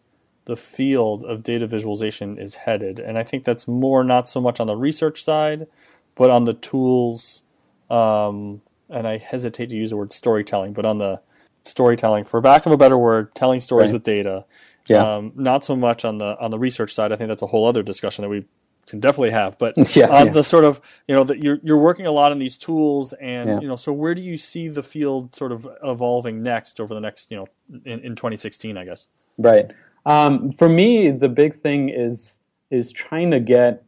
the 0.47 0.57
field 0.57 1.25
of 1.25 1.43
data 1.43 1.67
visualization 1.67 2.39
is 2.39 2.57
headed? 2.57 3.01
And 3.01 3.19
I 3.19 3.23
think 3.23 3.45
that's 3.45 3.67
more 3.69 4.05
not 4.05 4.29
so 4.29 4.41
much 4.41 4.61
on 4.61 4.67
the 4.67 4.77
research 4.77 5.23
side, 5.23 5.67
but 6.15 6.31
on 6.31 6.45
the 6.45 6.55
tools. 6.55 7.43
Um, 7.91 8.63
and 8.91 9.07
I 9.09 9.19
hesitate 9.19 9.71
to 9.71 9.77
use 9.77 9.91
the 9.91 9.97
word 9.97 10.13
storytelling, 10.13 10.73
but 10.75 10.85
on 10.85 10.99
the 10.99 11.21
storytelling, 11.63 12.25
for 12.25 12.41
lack 12.41 12.67
of 12.67 12.73
a 12.73 12.77
better 12.77 12.99
word, 12.99 13.35
telling 13.35 13.61
stories 13.61 13.89
Right. 13.91 13.95
with 13.95 14.03
data. 14.05 14.45
Yeah. 14.87 15.17
Um, 15.17 15.33
not 15.35 15.65
so 15.65 15.75
much 15.75 16.05
on 16.05 16.19
the 16.19 16.37
on 16.39 16.51
the 16.51 16.59
research 16.59 16.93
side. 16.93 17.11
I 17.11 17.17
think 17.17 17.29
that's 17.29 17.41
a 17.43 17.47
whole 17.47 17.65
other 17.67 17.83
discussion 17.83 18.23
that 18.23 18.29
we 18.29 18.45
can 18.87 19.01
definitely 19.01 19.31
have. 19.31 19.59
But 19.59 19.75
Yeah, 19.97 20.09
on 20.11 20.27
yeah. 20.27 20.33
the 20.33 20.45
sort 20.45 20.65
of 20.65 20.81
you 21.09 21.15
know 21.15 21.25
that 21.25 21.43
you're 21.43 21.59
you're 21.63 21.79
working 21.79 22.05
a 22.07 22.13
lot 22.13 22.33
on 22.33 22.39
these 22.39 22.59
tools, 22.59 23.15
and 23.15 23.49
Yeah. 23.49 23.61
you 23.61 23.67
know, 23.69 23.77
so 23.77 23.95
where 23.95 24.15
do 24.15 24.21
you 24.21 24.37
see 24.37 24.69
the 24.69 24.83
field 24.83 25.35
sort 25.35 25.53
of 25.53 25.67
evolving 25.83 26.43
next 26.43 26.81
over 26.81 26.93
the 26.93 27.01
next 27.01 27.31
you 27.31 27.39
know 27.39 27.47
in, 27.87 28.01
in 28.01 28.15
2016, 28.15 28.77
I 28.77 28.85
guess. 28.85 29.07
Right. 29.39 29.71
Um, 30.07 30.53
for 30.53 30.69
me, 30.69 31.11
the 31.11 31.29
big 31.29 31.57
thing 31.57 31.89
is 31.89 32.41
is 32.71 32.93
trying 32.93 33.31
to 33.31 33.41
get 33.41 33.85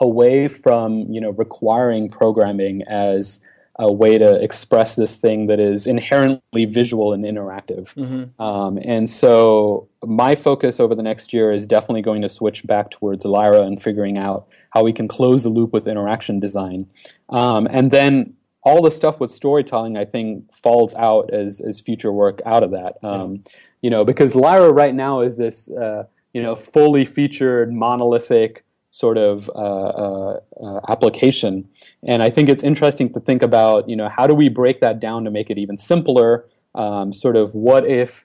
away 0.00 0.48
from 0.48 1.06
you 1.10 1.20
know 1.20 1.30
requiring 1.30 2.08
programming 2.08 2.82
as 2.82 3.40
a 3.78 3.90
way 3.90 4.18
to 4.18 4.34
express 4.42 4.96
this 4.96 5.16
thing 5.16 5.46
that 5.46 5.58
is 5.58 5.86
inherently 5.86 6.66
visual 6.66 7.12
and 7.12 7.24
interactive. 7.24 7.96
Um, 8.38 8.78
and 8.84 9.08
so 9.08 9.88
my 10.04 10.34
focus 10.34 10.78
over 10.78 10.94
the 10.94 11.02
next 11.02 11.32
year 11.32 11.52
is 11.52 11.66
definitely 11.66 12.02
going 12.02 12.20
to 12.22 12.28
switch 12.28 12.66
back 12.66 12.90
towards 12.90 13.24
Lyra 13.24 13.62
and 13.62 13.82
figuring 13.82 14.18
out 14.18 14.46
how 14.70 14.84
we 14.84 14.92
can 14.92 15.08
close 15.08 15.42
the 15.42 15.48
loop 15.48 15.72
with 15.72 15.88
interaction 15.88 16.38
design. 16.38 16.86
Um, 17.30 17.66
and 17.70 17.90
then 17.90 18.34
all 18.62 18.82
the 18.82 18.90
stuff 18.90 19.18
with 19.18 19.30
storytelling, 19.30 19.96
I 19.96 20.04
think, 20.04 20.52
falls 20.52 20.94
out 20.94 21.32
as, 21.32 21.60
as 21.60 21.80
future 21.80 22.12
work 22.12 22.40
out 22.44 22.62
of 22.62 22.72
that. 22.72 22.98
Um, 23.02 23.42
You 23.82 23.90
know, 23.90 24.04
because 24.04 24.34
Lyra 24.34 24.72
right 24.72 24.94
now 24.94 25.20
is 25.20 25.36
this, 25.36 25.70
uh, 25.70 26.04
you 26.32 26.42
know, 26.42 26.54
fully 26.54 27.04
featured 27.04 27.72
monolithic 27.72 28.64
sort 28.92 29.16
of 29.18 29.50
uh, 29.54 29.58
uh, 29.58 30.40
uh, 30.62 30.80
application. 30.88 31.68
And 32.04 32.22
I 32.22 32.30
think 32.30 32.48
it's 32.48 32.62
interesting 32.62 33.12
to 33.14 33.20
think 33.20 33.42
about, 33.42 33.88
you 33.88 33.96
know, 33.96 34.08
how 34.08 34.26
do 34.26 34.34
we 34.34 34.48
break 34.48 34.80
that 34.80 35.00
down 35.00 35.24
to 35.24 35.30
make 35.30 35.50
it 35.50 35.58
even 35.58 35.76
simpler? 35.76 36.46
Um, 36.74 37.12
sort 37.12 37.36
of 37.36 37.54
what 37.54 37.86
if 37.86 38.24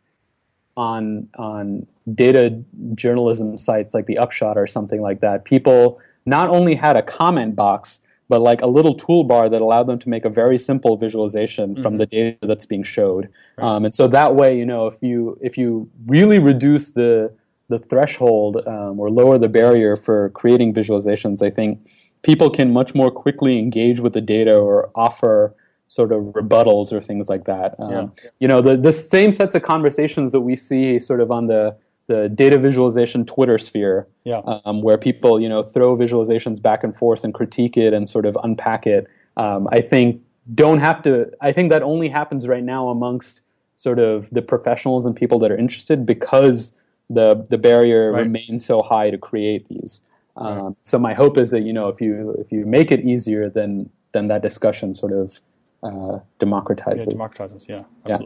on 0.75 1.27
on 1.37 1.87
data 2.13 2.63
journalism 2.93 3.57
sites 3.57 3.93
like 3.93 4.05
the 4.05 4.17
Upshot 4.17 4.57
or 4.57 4.67
something 4.67 5.01
like 5.01 5.21
that, 5.21 5.43
people 5.43 5.99
not 6.25 6.49
only 6.49 6.75
had 6.75 6.95
a 6.95 7.01
comment 7.01 7.55
box, 7.55 7.99
but 8.29 8.41
like 8.41 8.61
a 8.61 8.67
little 8.67 8.95
toolbar 8.95 9.49
that 9.49 9.61
allowed 9.61 9.87
them 9.87 9.99
to 9.99 10.09
make 10.09 10.25
a 10.25 10.29
very 10.29 10.57
simple 10.57 10.97
visualization 10.97 11.81
from 11.81 11.95
the 11.95 12.05
data 12.05 12.37
that's 12.41 12.65
being 12.65 12.83
showed. 12.83 13.29
Um, 13.57 13.85
and 13.85 13.95
so 13.95 14.07
that 14.07 14.35
way, 14.35 14.57
you 14.57 14.65
know, 14.65 14.87
if 14.87 15.01
you 15.01 15.37
if 15.41 15.57
you 15.57 15.89
really 16.05 16.39
reduce 16.39 16.91
the 16.91 17.33
the 17.69 17.79
threshold 17.79 18.65
um, 18.67 18.99
or 18.99 19.09
lower 19.09 19.37
the 19.37 19.49
barrier 19.49 19.95
for 19.95 20.29
creating 20.29 20.73
visualizations, 20.73 21.41
I 21.41 21.49
think 21.49 21.87
people 22.21 22.49
can 22.49 22.71
much 22.71 22.95
more 22.95 23.11
quickly 23.11 23.59
engage 23.59 23.99
with 23.99 24.13
the 24.13 24.21
data 24.21 24.55
or 24.55 24.89
offer 24.95 25.55
sort 25.87 26.11
of 26.11 26.23
rebuttals 26.33 26.91
or 26.91 27.01
things 27.01 27.29
like 27.29 27.45
that. 27.45 27.75
Um, 27.79 27.91
Yeah. 27.91 28.29
You 28.39 28.47
know, 28.47 28.61
the, 28.61 28.75
the 28.75 28.91
same 28.91 29.31
sets 29.31 29.55
of 29.55 29.63
conversations 29.63 30.31
that 30.33 30.41
we 30.41 30.55
see 30.55 30.99
sort 30.99 31.21
of 31.21 31.31
on 31.31 31.47
the, 31.47 31.77
the 32.07 32.29
data 32.29 32.57
visualization 32.57 33.25
Twitter 33.25 33.57
sphere, 33.57 34.07
Yeah. 34.23 34.41
um, 34.65 34.81
where 34.81 34.97
people, 34.97 35.39
you 35.39 35.49
know, 35.49 35.61
throw 35.63 35.95
visualizations 35.95 36.61
back 36.61 36.83
and 36.83 36.95
forth 36.95 37.23
and 37.23 37.33
critique 37.33 37.77
it 37.77 37.93
and 37.93 38.09
sort 38.09 38.25
of 38.25 38.37
unpack 38.43 38.87
it. 38.87 39.07
Um, 39.35 39.67
I 39.71 39.81
think 39.81 40.21
don't 40.55 40.79
have 40.79 41.01
to, 41.03 41.29
I 41.41 41.51
think 41.51 41.69
that 41.71 41.83
only 41.83 42.07
happens 42.09 42.47
right 42.47 42.63
now 42.63 42.87
amongst 42.89 43.41
sort 43.75 43.99
of 43.99 44.29
the 44.31 44.41
professionals 44.41 45.05
and 45.05 45.15
people 45.15 45.37
that 45.39 45.51
are 45.51 45.57
interested 45.57 46.05
because 46.05 46.75
the, 47.09 47.45
the 47.49 47.57
barrier 47.57 48.11
Right. 48.11 48.21
remains 48.23 48.65
so 48.65 48.81
high 48.81 49.09
to 49.11 49.17
create 49.17 49.67
these. 49.67 50.01
Um, 50.37 50.75
So 50.79 50.97
my 50.99 51.13
hope 51.13 51.37
is 51.37 51.51
that 51.51 51.61
you 51.61 51.73
know 51.73 51.87
if 51.89 51.99
you 51.99 52.35
if 52.37 52.51
you 52.51 52.63
make 52.65 52.91
it 52.91 53.01
easier, 53.03 53.49
then 53.49 53.89
then 54.13 54.27
that 54.27 54.41
discussion 54.43 54.93
sort 54.93 55.11
of 55.11 55.41
uh, 55.83 56.19
democratizes. 56.39 57.07
Yeah, 57.07 57.13
democratizes. 57.15 57.67
Yeah, 57.67 57.81
Yeah. 58.05 58.19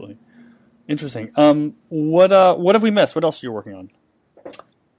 Interesting. 0.88 1.30
Um, 1.36 1.74
what 1.88 2.32
uh, 2.32 2.54
what 2.54 2.74
have 2.74 2.82
we 2.82 2.90
missed? 2.90 3.14
What 3.14 3.24
else 3.24 3.42
are 3.42 3.46
you 3.46 3.52
working 3.52 3.74
on? 3.74 3.90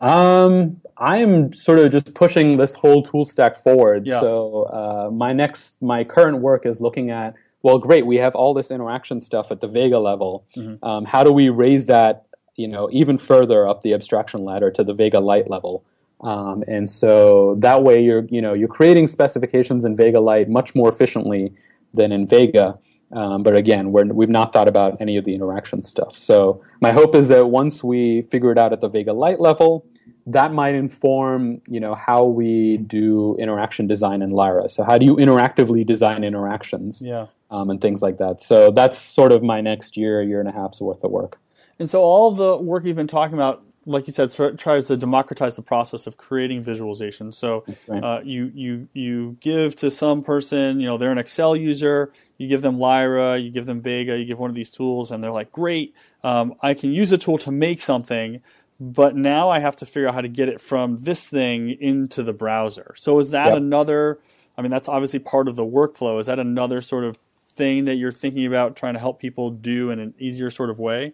Um, 0.02 0.82
I'm 0.98 1.54
sort 1.54 1.80
of 1.80 1.92
just 1.92 2.14
pushing 2.14 2.58
this 2.58 2.74
whole 2.74 3.04
tool 3.04 3.26
stack 3.26 3.58
forward. 3.58 4.08
Yeah. 4.08 4.20
So 4.20 4.64
uh, 4.64 5.10
my 5.12 5.34
next, 5.34 5.82
my 5.82 6.04
current 6.04 6.40
work 6.40 6.66
is 6.66 6.82
looking 6.82 7.10
at. 7.10 7.36
Well, 7.62 7.80
great, 7.80 8.06
we 8.06 8.18
have 8.18 8.36
all 8.36 8.54
this 8.54 8.72
interaction 8.72 9.22
stuff 9.22 9.50
at 9.50 9.62
the 9.62 9.68
Vega 9.68 9.98
level. 9.98 10.46
Mm-hmm. 10.58 10.84
Um, 10.84 11.06
how 11.06 11.24
do 11.24 11.32
we 11.32 11.48
raise 11.48 11.86
that, 11.86 12.26
you 12.58 12.68
know, 12.68 12.90
even 12.92 13.18
further 13.18 13.66
up 13.66 13.82
the 13.82 13.94
abstraction 13.94 14.44
ladder 14.44 14.70
to 14.72 14.84
the 14.84 14.94
Vega 14.94 15.22
Lite 15.22 15.50
level? 15.50 15.86
Um, 16.20 16.66
and 16.68 16.90
so 16.90 17.56
that 17.60 17.82
way, 17.84 18.04
you're, 18.04 18.26
you 18.30 18.42
know, 18.42 18.54
you're 18.54 18.68
creating 18.68 19.08
specifications 19.08 19.86
in 19.86 19.96
Vega 19.96 20.20
Lite 20.20 20.50
much 20.50 20.76
more 20.76 20.90
efficiently 20.90 21.54
than 21.94 22.12
in 22.12 22.28
Vega. 22.28 22.78
Um, 23.14 23.44
but 23.44 23.56
again, 23.56 23.92
we're, 23.92 24.06
we've 24.06 24.30
not 24.30 24.54
thought 24.54 24.68
about 24.68 25.00
any 25.00 25.18
of 25.18 25.26
the 25.26 25.36
interaction 25.36 25.84
stuff. 25.84 26.18
So 26.18 26.62
my 26.82 26.92
hope 26.92 27.16
is 27.16 27.28
that 27.28 27.48
once 27.48 27.84
we 27.84 28.24
figure 28.24 28.52
it 28.52 28.58
out 28.58 28.74
at 28.74 28.82
the 28.82 28.90
Vega 28.90 29.14
Lite 29.14 29.40
level, 29.40 29.86
that 30.26 30.54
might 30.54 30.74
inform 30.74 31.62
you 31.68 31.80
know 31.80 31.96
how 31.96 32.24
we 32.24 32.78
do 32.78 33.36
interaction 33.38 33.88
design 33.88 34.22
in 34.22 34.32
Lyra. 34.32 34.70
So 34.70 34.84
how 34.84 34.98
do 34.98 35.06
you 35.06 35.16
interactively 35.18 35.86
design 35.86 36.24
interactions 36.24 37.02
Yeah. 37.06 37.28
um, 37.52 37.70
and 37.70 37.82
things 37.82 38.02
like 38.02 38.18
that. 38.18 38.42
So 38.42 38.72
that's 38.72 38.98
sort 38.98 39.32
of 39.32 39.44
my 39.44 39.60
next 39.62 39.98
year, 39.98 40.22
year 40.24 40.40
and 40.40 40.48
a 40.48 40.54
half's 40.54 40.80
worth 40.82 41.04
of 41.04 41.12
work. 41.12 41.40
And 41.80 41.90
so 41.90 42.02
all 42.02 42.32
the 42.32 42.56
work 42.56 42.86
you've 42.86 42.96
been 42.96 43.08
talking 43.08 43.34
about, 43.34 43.64
like 43.86 44.08
you 44.08 44.14
said, 44.14 44.32
sort 44.32 44.54
of 44.54 44.60
tries 44.60 44.88
to 44.88 44.96
democratize 44.96 45.58
the 45.58 45.62
process 45.62 46.08
of 46.08 46.16
creating 46.16 46.64
visualizations. 46.64 47.34
So 47.34 47.66
right. 47.90 48.02
uh, 48.04 48.22
you 48.24 48.50
you 48.56 48.88
you 48.94 49.38
give 49.42 49.76
to 49.78 49.92
some 49.92 50.24
person, 50.24 50.80
you 50.80 50.86
know, 50.86 50.98
they're 50.98 51.12
an 51.12 51.18
Excel 51.18 51.54
user. 51.56 52.14
You 52.44 52.50
give 52.50 52.62
them 52.62 52.80
Lyra, 52.80 53.38
you 53.40 53.52
give 53.52 53.66
them 53.66 53.82
Vega, 53.82 54.18
you 54.20 54.26
give 54.26 54.40
one 54.40 54.50
of 54.52 54.56
these 54.56 54.70
tools, 54.70 55.12
and 55.12 55.24
they're 55.24 55.32
like, 55.32 55.52
"Great, 55.52 55.96
um, 56.24 56.56
I 56.62 56.74
can 56.76 56.92
use 56.92 57.12
a 57.14 57.18
tool 57.18 57.38
to 57.40 57.52
make 57.52 57.82
something." 57.82 58.42
But 58.80 59.16
now 59.16 59.50
I 59.50 59.60
have 59.60 59.76
to 59.78 59.86
figure 59.86 60.10
out 60.10 60.16
how 60.16 60.22
to 60.22 60.28
get 60.28 60.50
it 60.50 60.60
from 60.62 60.98
this 60.98 61.28
thing 61.28 61.70
into 61.70 62.24
the 62.24 62.34
browser. 62.34 62.94
So 62.98 63.20
is 63.20 63.30
that 63.32 63.54
Yep. 63.54 63.58
another? 63.58 64.20
I 64.58 64.62
mean, 64.62 64.72
that's 64.72 64.90
obviously 64.90 65.20
part 65.20 65.48
of 65.48 65.56
the 65.56 65.66
workflow. 65.66 66.20
Is 66.20 66.26
that 66.28 66.40
another 66.40 66.82
sort 66.82 67.06
of 67.06 67.18
thing 67.56 67.86
that 67.86 67.96
you're 67.96 68.12
thinking 68.12 68.46
about 68.46 68.76
trying 68.76 68.94
to 68.96 69.00
help 69.00 69.20
people 69.20 69.52
do 69.52 69.92
in 69.92 70.00
an 70.00 70.14
easier 70.20 70.50
sort 70.50 70.70
of 70.70 70.80
way? 70.80 71.14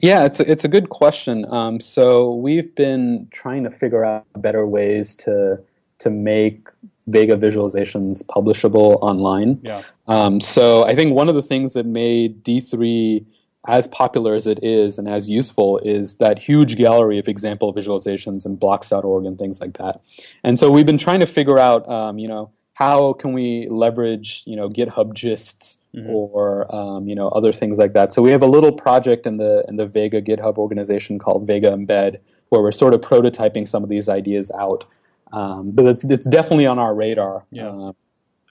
Yeah, 0.00 0.24
it's 0.24 0.40
a, 0.40 0.50
it's 0.50 0.64
a 0.64 0.68
good 0.68 0.88
question. 0.88 1.44
Um, 1.52 1.80
so 1.80 2.34
we've 2.34 2.74
been 2.76 3.28
trying 3.32 3.64
to 3.64 3.70
figure 3.70 4.04
out 4.04 4.24
better 4.36 4.64
ways 4.66 5.16
to 5.16 5.60
to 6.00 6.10
make 6.10 6.68
Vega 7.06 7.36
visualizations 7.36 8.24
publishable 8.24 8.98
online. 9.00 9.60
Yeah. 9.62 9.82
Um, 10.06 10.40
so 10.40 10.84
I 10.86 10.94
think 10.94 11.14
one 11.14 11.28
of 11.28 11.34
the 11.34 11.42
things 11.42 11.72
that 11.72 11.86
made 11.86 12.44
D3 12.44 13.24
as 13.68 13.86
popular 13.88 14.34
as 14.34 14.46
it 14.46 14.62
is 14.62 14.98
and 14.98 15.08
as 15.08 15.28
useful 15.28 15.78
is 15.78 16.16
that 16.16 16.38
huge 16.38 16.76
gallery 16.76 17.18
of 17.18 17.28
example 17.28 17.74
visualizations 17.74 18.46
and 18.46 18.58
blocks.org 18.58 19.24
and 19.24 19.38
things 19.38 19.60
like 19.60 19.76
that. 19.76 20.00
And 20.42 20.58
so 20.58 20.70
we've 20.70 20.86
been 20.86 20.98
trying 20.98 21.20
to 21.20 21.26
figure 21.26 21.58
out, 21.58 21.88
um, 21.88 22.18
you 22.18 22.28
know, 22.28 22.50
how 22.74 23.12
can 23.12 23.34
we 23.34 23.68
leverage, 23.68 24.42
you 24.46 24.56
know, 24.56 24.70
GitHub 24.70 25.12
gists 25.12 25.76
or 26.08 26.74
um, 26.74 27.08
you 27.08 27.14
know 27.14 27.28
other 27.28 27.52
things 27.52 27.78
like 27.78 27.92
that. 27.94 28.12
So 28.12 28.22
we 28.22 28.30
have 28.30 28.42
a 28.42 28.46
little 28.46 28.72
project 28.72 29.26
in 29.26 29.36
the 29.36 29.64
in 29.68 29.76
the 29.76 29.86
Vega 29.86 30.22
GitHub 30.22 30.56
organization 30.56 31.18
called 31.18 31.46
Vega 31.46 31.70
Embed, 31.70 32.18
where 32.50 32.62
we're 32.62 32.72
sort 32.72 32.94
of 32.94 33.00
prototyping 33.00 33.66
some 33.66 33.82
of 33.82 33.88
these 33.88 34.08
ideas 34.08 34.50
out. 34.52 34.84
Um, 35.32 35.70
but 35.72 35.86
it's 35.86 36.08
it's 36.08 36.28
definitely 36.28 36.66
on 36.66 36.78
our 36.78 36.94
radar. 36.94 37.46
Yeah. 37.50 37.68
Uh, 37.68 37.92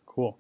Cool. 0.06 0.38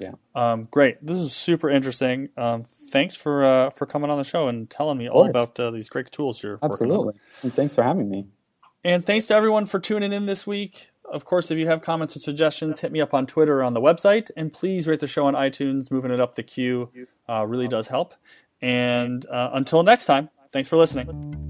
Yeah. 0.00 0.12
Um, 0.34 0.66
great. 0.70 1.04
This 1.04 1.18
is 1.18 1.34
super 1.34 1.68
interesting. 1.68 2.30
Um, 2.36 2.64
thanks 2.64 3.14
for 3.14 3.44
uh, 3.44 3.70
for 3.70 3.84
coming 3.86 4.10
on 4.10 4.16
the 4.18 4.24
show 4.24 4.48
and 4.48 4.68
telling 4.68 4.96
me 4.96 5.08
all 5.08 5.28
about 5.28 5.60
uh, 5.60 5.70
these 5.70 5.88
great 5.90 6.10
tools 6.10 6.42
you're 6.42 6.54
working 6.54 6.64
on. 6.64 6.70
absolutely. 6.70 7.14
And 7.42 7.54
thanks 7.54 7.74
for 7.74 7.82
having 7.84 8.10
me. 8.10 8.26
And 8.82 9.04
thanks 9.04 9.26
to 9.26 9.34
everyone 9.34 9.66
for 9.66 9.78
tuning 9.78 10.12
in 10.12 10.24
this 10.24 10.46
week. 10.46 10.90
Of 11.04 11.24
course, 11.26 11.50
if 11.50 11.58
you 11.58 11.66
have 11.66 11.82
comments 11.82 12.16
or 12.16 12.20
suggestions, 12.20 12.80
hit 12.80 12.92
me 12.92 13.00
up 13.00 13.12
on 13.12 13.26
Twitter 13.26 13.60
or 13.60 13.62
on 13.62 13.74
the 13.74 13.80
website. 13.80 14.30
And 14.36 14.52
please 14.52 14.88
rate 14.88 15.00
the 15.00 15.06
show 15.06 15.26
on 15.26 15.34
iTunes. 15.34 15.90
Moving 15.90 16.12
it 16.12 16.20
up 16.20 16.34
the 16.34 16.42
queue 16.42 16.90
uh, 17.28 17.46
really 17.46 17.68
does 17.68 17.88
help. 17.88 18.14
And 18.62 19.26
uh, 19.26 19.50
until 19.52 19.82
next 19.82 20.06
time, 20.06 20.30
thanks 20.50 20.68
for 20.68 20.76
listening. 20.76 21.49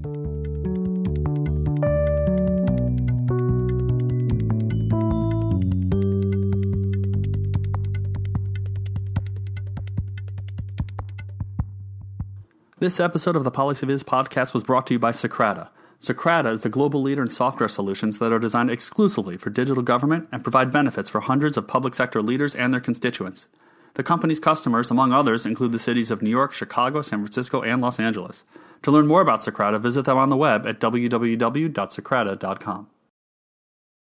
This 12.81 12.99
episode 12.99 13.35
of 13.35 13.43
the 13.43 13.51
PolicyViz 13.51 14.03
podcast 14.05 14.55
was 14.55 14.63
brought 14.63 14.87
to 14.87 14.95
you 14.95 14.99
by 14.99 15.11
Socrata. 15.11 15.69
Socrata 15.99 16.51
is 16.51 16.63
the 16.63 16.69
global 16.69 16.99
leader 16.99 17.21
in 17.21 17.29
software 17.29 17.69
solutions 17.69 18.17
that 18.17 18.33
are 18.33 18.39
designed 18.39 18.71
exclusively 18.71 19.37
for 19.37 19.51
digital 19.51 19.83
government 19.83 20.27
and 20.31 20.41
provide 20.41 20.71
benefits 20.71 21.07
for 21.07 21.21
hundreds 21.21 21.57
of 21.57 21.67
public 21.67 21.93
sector 21.93 22.23
leaders 22.23 22.55
and 22.55 22.73
their 22.73 22.81
constituents. 22.81 23.47
The 23.93 24.01
company's 24.01 24.39
customers, 24.39 24.89
among 24.89 25.13
others, 25.13 25.45
include 25.45 25.73
the 25.73 25.77
cities 25.77 26.09
of 26.09 26.23
New 26.23 26.31
York, 26.31 26.53
Chicago, 26.53 27.03
San 27.03 27.19
Francisco, 27.19 27.61
and 27.61 27.83
Los 27.83 27.99
Angeles. 27.99 28.45
To 28.81 28.89
learn 28.89 29.05
more 29.05 29.21
about 29.21 29.41
Socrata, 29.41 29.79
visit 29.79 30.05
them 30.05 30.17
on 30.17 30.29
the 30.29 30.35
web 30.35 30.65
at 30.65 30.79
www.socrata.com. 30.79 32.87